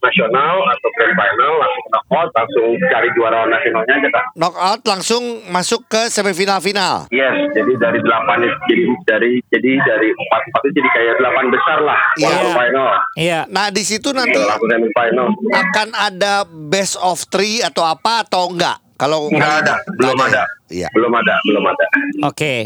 nasional 0.00 0.56
atau 0.64 0.88
grand 0.90 1.14
final 1.14 1.52
langsung 1.60 1.84
knockout 1.92 2.30
langsung 2.32 2.68
cari 2.88 3.08
juara 3.12 3.40
nasionalnya 3.44 3.94
aja 3.94 4.08
kak 4.08 4.24
knockout 4.34 4.80
langsung 4.88 5.22
masuk 5.46 5.84
ke 5.86 6.08
semifinal 6.08 6.58
final. 6.58 7.04
yes 7.12 7.36
jadi 7.52 7.72
dari 7.76 7.98
delapan 8.00 8.38
itu 8.42 8.56
jadi 8.66 8.84
dari 9.04 9.32
jadi 9.52 9.70
dari 9.84 10.08
empat 10.10 10.40
empat 10.48 10.60
itu 10.64 10.72
jadi 10.74 10.88
kayak 10.90 11.14
delapan 11.20 11.44
besar 11.52 11.78
lah 11.84 12.00
Iya. 12.14 12.24
quarter 12.24 12.50
final 12.54 12.88
Iya. 13.14 13.40
Nah, 13.46 13.70
di 13.70 13.82
situ 13.82 14.10
nanti 14.10 14.38
semi 14.38 14.88
final 14.90 15.28
akan 15.34 15.88
ada 15.92 16.42
best 16.46 16.98
of 16.98 17.22
three 17.28 17.62
atau 17.62 17.82
apa 17.82 18.22
atau 18.22 18.50
enggak? 18.50 18.83
Kalau 18.94 19.26
nggak 19.26 19.54
ada 19.66 19.74
belum 19.98 20.14
Nggak 20.14 20.30
ada 20.30 20.44
Iya. 20.70 20.88
belum 20.90 21.12
ada 21.12 21.34
belum 21.44 21.64
ada 21.66 21.86
Oke. 22.24 22.64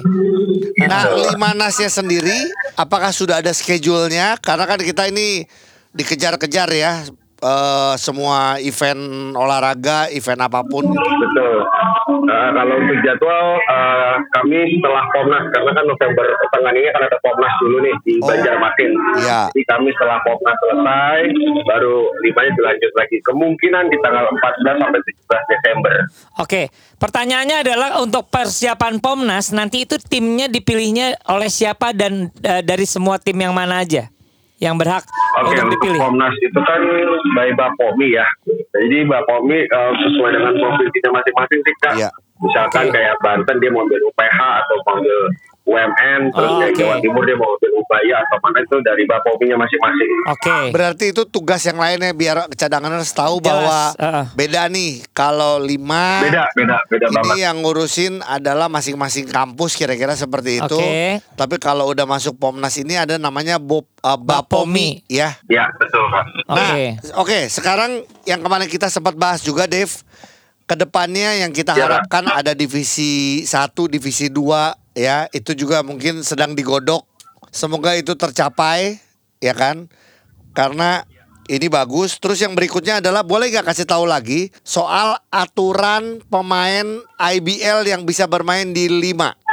Nah, 0.81 1.09
Limanasnya 1.13 1.89
sendiri 1.89 2.37
apakah 2.75 3.11
sudah 3.11 3.41
ada 3.43 3.51
schedule-nya? 3.51 4.39
Karena 4.39 4.65
kan 4.65 4.81
kita 4.81 5.09
ini 5.09 5.45
dikejar-kejar 5.93 6.69
ya 6.73 6.93
eh, 7.39 7.95
semua 7.97 8.61
event 8.61 9.35
olahraga, 9.35 10.09
event 10.11 10.41
apa 10.43 10.63
pun. 10.65 10.85
betul 10.89 11.55
Nah, 12.39 12.55
kalau 12.55 12.79
untuk 12.79 12.99
jadwal 13.03 13.59
eh, 13.59 14.15
kami 14.31 14.79
setelah 14.79 15.05
Pomnas 15.11 15.45
karena 15.51 15.71
kan 15.75 15.85
November 15.91 16.27
pertengahan 16.39 16.77
ini 16.79 16.89
kan 16.95 17.03
ada 17.03 17.19
Pomnas 17.19 17.55
dulu 17.59 17.77
nih 17.83 17.95
di 18.07 18.13
Oh. 18.19 18.27
Banjarmasin. 18.31 18.93
Iya. 19.19 19.41
Jadi 19.51 19.63
kami 19.67 19.91
setelah 19.99 20.23
Pomnas 20.23 20.57
selesai 20.63 21.23
baru 21.67 21.97
limanya 22.23 22.53
dilanjut 22.55 22.93
lagi. 22.95 23.17
Kemungkinan 23.27 23.91
di 23.91 23.97
tanggal 23.99 24.31
14 24.31 24.79
sampai 24.79 25.01
17 25.03 25.51
Desember. 25.51 25.95
Oke, 26.39 26.63
pertanyaannya 27.03 27.57
adalah 27.67 27.91
untuk 27.99 28.31
persiapan 28.31 29.03
Pomnas 29.03 29.51
nanti 29.51 29.83
itu 29.83 29.99
timnya 29.99 30.47
dipilihnya 30.47 31.19
oleh 31.27 31.51
siapa 31.51 31.91
dan 31.91 32.31
eh, 32.39 32.63
dari 32.63 32.87
semua 32.87 33.19
tim 33.19 33.35
yang 33.35 33.51
mana 33.51 33.83
aja 33.83 34.07
yang 34.59 34.75
berhak 34.75 35.07
Oke, 35.39 35.55
untuk 35.55 35.71
untuk 35.71 35.71
dipilih? 35.79 36.01
Komnas 36.03 36.35
itu 36.43 36.61
kan 36.67 36.81
by 37.39 37.51
Bapomi 37.55 38.19
ya. 38.19 38.27
Jadi 38.75 39.07
Bapomi 39.07 39.59
eh, 39.63 39.93
sesuai 40.03 40.31
dengan 40.35 40.53
provinsinya 40.59 41.11
masing-masing 41.23 41.61
sih 41.63 41.75
kak. 41.79 41.95
Iya. 41.95 42.11
Misalkan 42.39 42.91
Oke. 42.91 42.95
kayak 42.95 43.15
Banten 43.23 43.57
dia 43.59 43.71
mau 43.71 43.83
ambil 43.87 43.99
UPH 43.99 44.39
atau 44.39 44.77
mau 44.87 45.03
ambil 45.03 45.19
UMN, 45.69 46.33
terus 46.33 46.49
Oh, 46.49 46.59
kayak 46.59 46.73
oke. 46.73 46.81
Jawa 46.81 46.97
Timur 46.99 47.23
dia 47.23 47.37
mau 47.37 47.53
ambil 47.53 47.71
Ubaya 47.77 48.17
atau 48.19 48.39
mana 48.41 48.59
itu 48.59 48.77
dari 48.81 49.05
Bapominya 49.05 49.57
masing-masing. 49.59 50.11
Oke. 50.27 50.59
Berarti 50.73 51.05
itu 51.09 51.23
tugas 51.25 51.61
yang 51.63 51.77
lainnya 51.77 52.11
biar 52.11 52.49
cadanganers 52.51 53.13
tahu 53.13 53.37
Jelas, 53.39 53.45
bahwa 53.45 53.79
heeh. 53.95 54.25
beda 54.33 54.63
nih. 54.67 55.05
Kalau 55.13 55.61
lima 55.61 56.25
Beda, 56.25 56.49
beda, 56.51 56.77
beda 56.87 57.07
ini 57.07 57.17
banget. 57.21 57.37
yang 57.43 57.57
ngurusin 57.59 58.15
adalah 58.23 58.67
masing-masing 58.67 59.29
kampus 59.29 59.75
kira-kira 59.75 60.15
seperti 60.15 60.57
itu. 60.59 60.73
Oke. 60.75 61.21
Tapi 61.37 61.55
kalau 61.59 61.85
udah 61.87 62.05
masuk 62.05 62.35
Pomnas 62.35 62.73
ini 62.75 62.97
ada 62.97 63.15
namanya 63.15 63.61
Bob, 63.61 63.85
uh, 64.01 64.17
Bapomi, 64.17 64.25
Bapomi. 64.25 64.89
ya. 65.07 65.37
Ya, 65.47 65.69
betul 65.75 66.01
kak. 66.09 66.25
Nah, 66.49 66.73
Oke. 66.73 66.87
oke, 67.15 67.39
sekarang 67.47 67.91
yang 68.25 68.41
kemarin 68.41 68.67
kita 68.67 68.89
sempat 68.89 69.13
bahas 69.15 69.41
juga 69.41 69.67
Dave, 69.67 69.93
ke 70.65 70.75
depannya 70.75 71.33
yang 71.39 71.49
kita 71.51 71.73
Ya. 71.73 71.85
harapkan 71.87 72.25
ada 72.27 72.53
divisi 72.53 73.41
1, 73.43 73.59
divisi 73.87 74.29
2 74.29 74.73
ya, 74.99 75.31
itu 75.31 75.55
juga 75.55 75.87
mungkin 75.87 76.27
sedang 76.27 76.59
digodok. 76.59 77.07
Semoga 77.55 77.95
itu 77.95 78.19
tercapai, 78.19 78.99
ya 79.39 79.55
kan? 79.55 79.87
Karena 80.53 81.07
ini 81.49 81.71
bagus. 81.71 82.21
Terus 82.21 82.43
yang 82.43 82.53
berikutnya 82.53 83.01
adalah 83.01 83.25
boleh 83.25 83.49
nggak 83.49 83.71
kasih 83.73 83.89
tahu 83.89 84.05
lagi 84.05 84.53
soal 84.61 85.17
aturan 85.33 86.21
pemain 86.29 86.85
IBL 87.17 87.89
yang 87.89 88.05
bisa 88.05 88.29
bermain 88.29 88.69
di 88.69 88.85
5 88.85 89.49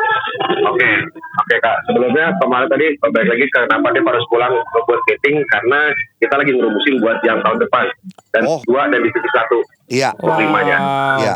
Oke, 0.75 0.91
oke 1.15 1.55
kak. 1.63 1.77
Sebelumnya 1.87 2.35
kemarin 2.35 2.67
tadi 2.67 2.91
balik 2.99 3.29
lagi 3.31 3.45
ke 3.47 3.59
kenapa 3.63 3.95
dia 3.95 4.03
harus 4.03 4.25
pulang 4.27 4.51
buat 4.83 4.99
meeting 5.07 5.39
karena 5.47 5.79
kita 6.19 6.35
lagi 6.35 6.51
ngerumusin 6.51 6.99
buat 6.99 7.17
yang 7.23 7.39
tahun 7.39 7.63
depan 7.63 7.85
dan 8.35 8.43
Oh. 8.43 8.59
dua 8.67 8.91
dan 8.91 8.99
divisi 8.99 9.29
satu. 9.31 9.63
Iya, 9.87 10.11
Untuk 10.19 10.35
limanya. 10.35 10.77
Wow. 10.83 11.17
iya. 11.23 11.35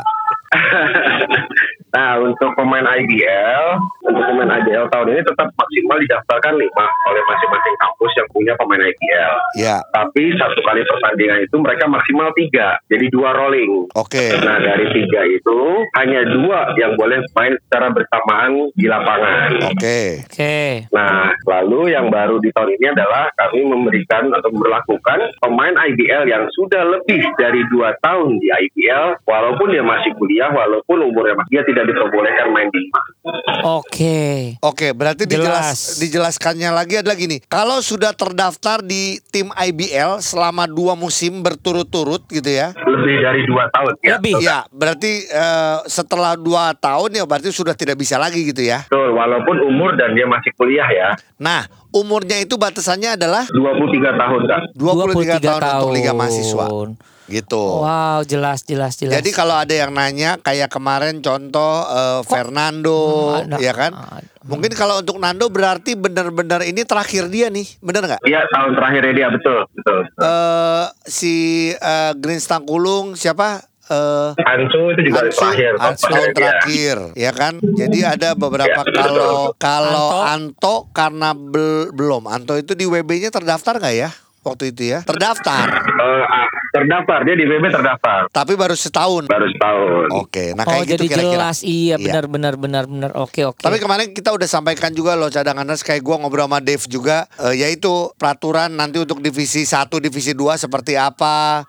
nah 1.89 2.21
untuk 2.21 2.53
pemain 2.53 2.85
IBL, 2.85 3.63
untuk 4.05 4.23
pemain 4.23 4.51
IBL 4.61 4.85
tahun 4.93 5.07
ini 5.15 5.21
tetap 5.25 5.47
maksimal 5.53 5.97
didaftarkan 6.01 6.53
lima 6.57 6.85
oleh 7.09 7.21
masing-masing 7.25 7.75
kampus 7.79 8.11
yang 8.17 8.27
punya 8.33 8.53
pemain 8.57 8.83
IBL. 8.83 9.33
Iya. 9.57 9.77
Tapi 9.93 10.23
satu 10.37 10.59
kali 10.65 10.81
pertandingan 10.85 11.39
itu 11.45 11.55
mereka 11.57 11.85
maksimal 11.89 12.29
tiga, 12.37 12.77
jadi 12.87 13.05
dua 13.09 13.33
rolling. 13.33 13.89
Oke. 13.97 14.33
Nah 14.41 14.57
dari 14.61 14.85
tiga 14.93 15.21
itu 15.25 15.59
hanya 15.97 16.21
dua 16.29 16.73
yang 16.77 16.93
boleh 16.95 17.21
main 17.33 17.53
secara 17.67 17.89
bersamaan 17.93 18.69
di 18.73 18.85
lapangan. 18.85 19.49
Oke. 19.73 20.25
Oke. 20.25 20.85
Nah, 20.91 21.31
lalu 21.45 21.93
yang 21.93 22.09
baru 22.11 22.41
di 22.41 22.49
tahun 22.53 22.75
ini 22.79 22.85
adalah 22.93 23.31
kami 23.37 23.65
memberikan 23.65 24.31
atau 24.33 24.49
memperlakukan 24.51 25.19
pemain 25.39 25.75
IBL 25.89 26.27
yang 26.27 26.43
sudah 26.53 26.83
lebih 26.85 27.21
dari 27.37 27.61
dua 27.71 27.95
tahun 28.03 28.39
di 28.39 28.47
IBL, 28.49 29.23
walaupun 29.23 29.71
dia 29.71 29.83
masih 29.85 30.11
kuliah, 30.17 30.51
walaupun 30.51 31.05
umurnya 31.05 31.37
masih, 31.39 31.51
dia 31.59 31.63
tidak 31.67 31.78
diperbolehkan 31.85 32.47
main 32.51 32.67
di 32.69 32.79
lima. 32.83 33.01
Oke. 33.79 34.17
Oke, 34.63 34.91
berarti 34.91 35.27
dijelas, 35.27 35.77
Jelas. 35.77 35.99
dijelaskannya 36.01 36.69
lagi 36.71 36.99
adalah 36.99 37.15
gini. 37.15 37.37
Kalau 37.45 37.79
sudah 37.79 38.15
terdaftar 38.15 38.81
di 38.81 39.19
tim 39.29 39.51
IBL 39.51 40.19
selama 40.19 40.65
dua 40.65 40.95
musim 40.95 41.43
berturut-turut 41.43 42.23
gitu 42.31 42.47
ya. 42.47 42.71
Lebih 42.73 43.15
dari 43.21 43.41
dua 43.45 43.67
tahun. 43.71 43.93
Ya, 44.01 44.15
Lebih. 44.17 44.33
Ya, 44.41 44.59
berarti 44.71 45.27
eh, 45.27 45.77
setelah 45.85 46.33
dua 46.39 46.73
tahun 46.75 47.19
ya 47.19 47.23
berarti 47.27 47.51
sudah 47.51 47.75
tidak 47.75 47.99
bisa 47.99 48.15
lagi 48.15 48.41
gitu 48.47 48.63
ya. 48.63 48.87
Betul, 48.87 49.13
walaupun 49.13 49.59
umur 49.67 49.95
dan 49.99 50.15
dia 50.15 50.25
masih 50.25 50.51
kuliah 50.55 50.87
ya, 50.89 51.09
Nah, 51.39 51.63
umurnya 51.95 52.35
itu 52.43 52.59
batasannya 52.59 53.15
adalah 53.15 53.47
23 53.47 54.19
tahun 54.19 54.41
kak. 54.43 54.61
23, 54.75 55.39
tahun, 55.39 55.61
untuk 55.79 55.91
Liga 55.95 56.11
Mahasiswa. 56.11 56.67
Gitu. 57.29 57.61
Wow, 57.79 58.25
jelas 58.25 58.65
jelas 58.65 58.97
jelas. 58.97 59.13
Jadi 59.15 59.29
kalau 59.29 59.53
ada 59.53 59.69
yang 59.71 59.89
nanya 59.89 60.35
kayak 60.35 60.67
kemarin 60.67 61.21
contoh 61.21 61.85
eh, 61.85 62.21
Fernando 62.25 62.97
Hmm, 63.31 63.47
ada- 63.47 63.59
ya 63.59 63.71
kan? 63.71 63.93
ada. 63.93 64.27
Mungkin 64.41 64.73
kalau 64.73 64.97
untuk 64.97 65.15
Nando 65.15 65.45
berarti 65.47 65.93
benar-benar 65.93 66.63
ini 66.63 66.81
terakhir 66.81 67.29
dia 67.29 67.47
nih, 67.47 67.69
benar 67.79 68.01
nggak? 68.03 68.21
Iya, 68.23 68.41
tahun 68.49 68.71
terakhirnya 68.73 69.13
dia 69.13 69.27
betul, 69.29 69.61
betul. 69.69 69.99
eh 70.17 70.85
si 71.05 71.35
eh, 71.69 72.11
Green 72.15 72.39
Stangkulung 72.39 73.13
siapa? 73.13 73.61
Eh 73.85 74.29
Ansu 74.39 74.89
itu 74.91 75.01
juga 75.03 75.21
Ansu, 75.23 75.37
terakhir. 75.39 75.71
Ansu 75.77 76.05
tahun 76.07 76.29
terakhir, 76.31 76.97
ya 77.15 77.31
kan? 77.31 77.53
Jadi 77.59 77.99
ada 78.01 78.33
beberapa 78.33 78.81
Ya, 78.81 78.89
kalau 78.91 79.53
kalau 79.55 80.09
Anto. 80.17 80.17
Anto, 80.23 80.91
karena 80.91 81.29
bel- 81.31 81.89
belum 81.91 82.25
Anto 82.25 82.53
itu 82.53 82.73
di 82.73 82.85
WB-nya 82.85 83.29
terdaftar 83.29 83.77
nggak 83.77 83.95
ya 83.95 84.09
waktu 84.39 84.71
itu 84.71 84.81
ya? 84.87 85.01
Terdaftar, 85.03 85.67
Eh, 85.69 86.23
ah, 86.23 86.47
terdaftar, 86.71 87.19
dia 87.21 87.33
di 87.33 87.45
WB 87.45 87.65
terdaftar. 87.69 88.19
tapi 88.29 88.53
baru 88.53 88.71
setahun. 88.71 89.25
Baru 89.25 89.47
setahun. 89.47 90.07
Oke, 90.15 90.53
nah 90.53 90.63
oh 90.63 90.71
kayak 90.71 90.85
jadi 90.87 90.95
gitu 90.99 91.11
kira-kira. 91.11 91.33
jelas 91.33 91.57
iya 91.61 91.95
Iya. 91.95 92.05
benar 92.05 92.25
benar 92.25 92.53
benar 92.55 92.83
benar. 92.85 93.11
Oke 93.15 93.41
oke. 93.43 93.59
Tapi 93.59 93.77
kemarin 93.77 94.11
kita 94.11 94.29
udah 94.29 94.45
sampaikan 94.45 94.91
juga 94.91 95.13
loh 95.13 95.27
cadanganers 95.27 95.81
kayak 95.81 95.99
gua 95.99 96.17
ngobrol 96.17 96.45
sama 96.45 96.59
Dave 96.59 96.85
juga 96.85 97.17
eh, 97.41 97.59
yaitu 97.59 97.89
peraturan 98.13 98.69
nanti 98.71 98.97
untuk 98.97 99.19
divisi 99.19 99.63
1, 99.63 99.73
divisi 99.99 100.31
2 100.31 100.55
seperti 100.57 100.93
apa. 100.93 101.65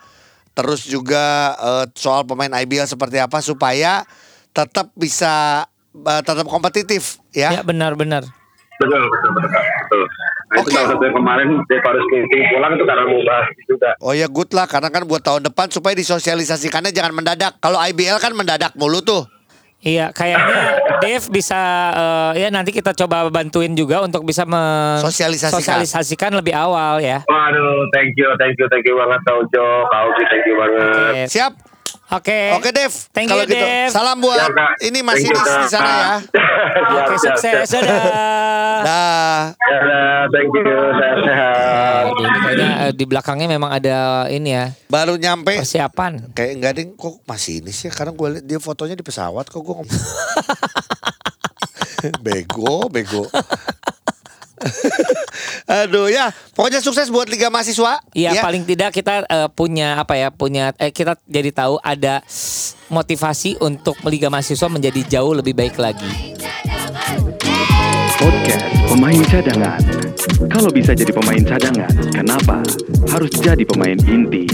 terus 0.50 0.82
juga 0.82 1.24
eh, 1.54 1.84
soal 1.94 2.24
pemain 2.24 2.50
IBL 2.50 2.84
seperti 2.84 3.16
apa 3.16 3.38
supaya 3.38 4.02
tetap 4.50 4.90
bisa 4.92 5.64
eh, 5.94 6.20
tetap 6.20 6.44
kompetitif 6.44 7.22
Ya 7.30 7.50
ya. 7.50 7.62
benar-benar. 7.62 8.26
Betul, 8.76 9.00
betul, 9.02 9.30
betul. 9.32 9.48
betul. 9.48 10.02
Nah, 10.50 10.58
itu 10.58 10.66
Oke. 10.66 10.74
salah 10.74 10.88
satu 10.90 11.02
yang 11.06 11.14
kemarin 11.14 11.48
Dev 11.70 11.78
harus 11.78 12.04
meeting 12.10 12.42
pulang 12.50 12.72
itu 12.74 12.82
karena 12.82 13.04
mau 13.06 13.22
bahas 13.22 13.46
itu 13.54 13.62
juga. 13.70 13.90
Oh 14.02 14.10
ya 14.10 14.26
good 14.26 14.50
lah 14.50 14.66
karena 14.66 14.90
kan 14.90 15.06
buat 15.06 15.22
tahun 15.22 15.46
depan 15.46 15.70
supaya 15.70 15.94
disosialisasikannya 15.94 16.90
jangan 16.90 17.14
mendadak. 17.14 17.54
Kalau 17.62 17.78
IBL 17.78 18.18
kan 18.18 18.34
mendadak 18.34 18.74
mulu 18.74 18.98
tuh. 18.98 19.30
Iya, 19.80 20.10
kayaknya 20.10 20.76
Dev 21.06 21.22
bisa 21.30 21.56
eh, 21.94 22.42
ya 22.42 22.48
nanti 22.50 22.74
kita 22.74 22.92
coba 22.92 23.30
bantuin 23.30 23.72
juga 23.72 24.02
untuk 24.02 24.26
bisa 24.26 24.42
Sosialisasikan. 25.00 25.86
sosialisasikan 25.86 26.34
lebih 26.34 26.52
awal 26.52 26.98
ya. 26.98 27.22
Waduh, 27.24 27.86
thank 27.94 28.18
you, 28.18 28.28
thank 28.36 28.58
you, 28.58 28.66
thank 28.68 28.82
you 28.82 28.98
banget 28.98 29.22
Kak 29.22 29.38
Ujo, 29.38 29.66
Kak 29.86 30.02
Uji, 30.10 30.22
thank 30.26 30.44
you 30.50 30.56
banget. 30.58 30.82
Oke. 30.84 31.20
Siap? 31.30 31.52
Oke. 32.10 32.38
Oke 32.52 32.70
Dev. 32.70 32.90
Thank 33.14 33.30
Kalau 33.30 33.46
you, 33.46 33.54
gitu. 33.54 33.62
Dev. 33.62 33.88
Salam 33.88 34.18
buat 34.18 34.34
Ya, 34.36 34.50
ini 34.82 34.98
Mas 34.98 35.22
Inis 35.22 35.30
di 35.38 35.68
sana 35.68 35.86
ya. 35.86 36.10
Oke, 37.00 37.14
siap, 37.16 37.38
sukses. 37.38 37.70
siap. 37.70 37.86
Dadah. 37.86 38.02
Dah. 38.82 39.40
Dadah, 39.54 40.20
thank 40.28 40.50
you. 40.50 40.66
Aduh, 42.02 42.18
ini 42.20 42.38
kayaknya 42.40 42.68
eh, 42.82 42.92
di 42.92 43.04
belakangnya 43.04 43.46
memang 43.48 43.70
ada 43.70 43.96
ini 44.26 44.50
ya 44.50 44.74
Baru 44.86 45.14
nyampe 45.14 45.54
persiapan. 45.54 46.34
kayak 46.34 46.50
enggak 46.56 46.72
ding 46.74 46.90
kok 46.94 47.22
masih 47.24 47.62
ini 47.62 47.70
sih 47.70 47.86
karena 47.88 48.10
gue 48.10 48.28
liat 48.28 48.44
dia 48.44 48.58
fotonya 48.58 48.98
di 48.98 49.04
pesawat 49.04 49.46
kok 49.46 49.60
gue 49.60 49.70
ngomong. 49.72 49.86
bego, 52.24 52.88
bego. 52.88 53.28
Aduh 55.84 56.12
ya, 56.12 56.28
pokoknya 56.52 56.80
sukses 56.84 57.08
buat 57.08 57.26
Liga 57.30 57.48
Mahasiswa. 57.48 58.00
Iya 58.12 58.36
ya. 58.36 58.42
paling 58.44 58.64
tidak 58.68 58.90
kita 58.92 59.24
eh, 59.24 59.48
punya 59.52 59.96
apa 60.00 60.14
ya 60.16 60.28
punya 60.28 60.76
eh, 60.76 60.92
kita 60.92 61.16
jadi 61.24 61.50
tahu 61.54 61.80
ada 61.80 62.20
motivasi 62.92 63.56
untuk 63.62 63.96
Liga 64.06 64.28
Mahasiswa 64.28 64.68
menjadi 64.68 65.00
jauh 65.18 65.32
lebih 65.32 65.56
baik 65.56 65.80
lagi. 65.80 66.36
Podcast 68.20 68.68
Pemain 68.92 69.20
Cadangan. 69.24 69.80
Kalau 70.52 70.68
bisa 70.68 70.92
jadi 70.92 71.08
pemain 71.08 71.40
cadangan, 71.40 71.88
kenapa 72.12 72.60
harus 73.08 73.32
jadi 73.40 73.64
pemain 73.64 73.96
inti? 74.04 74.44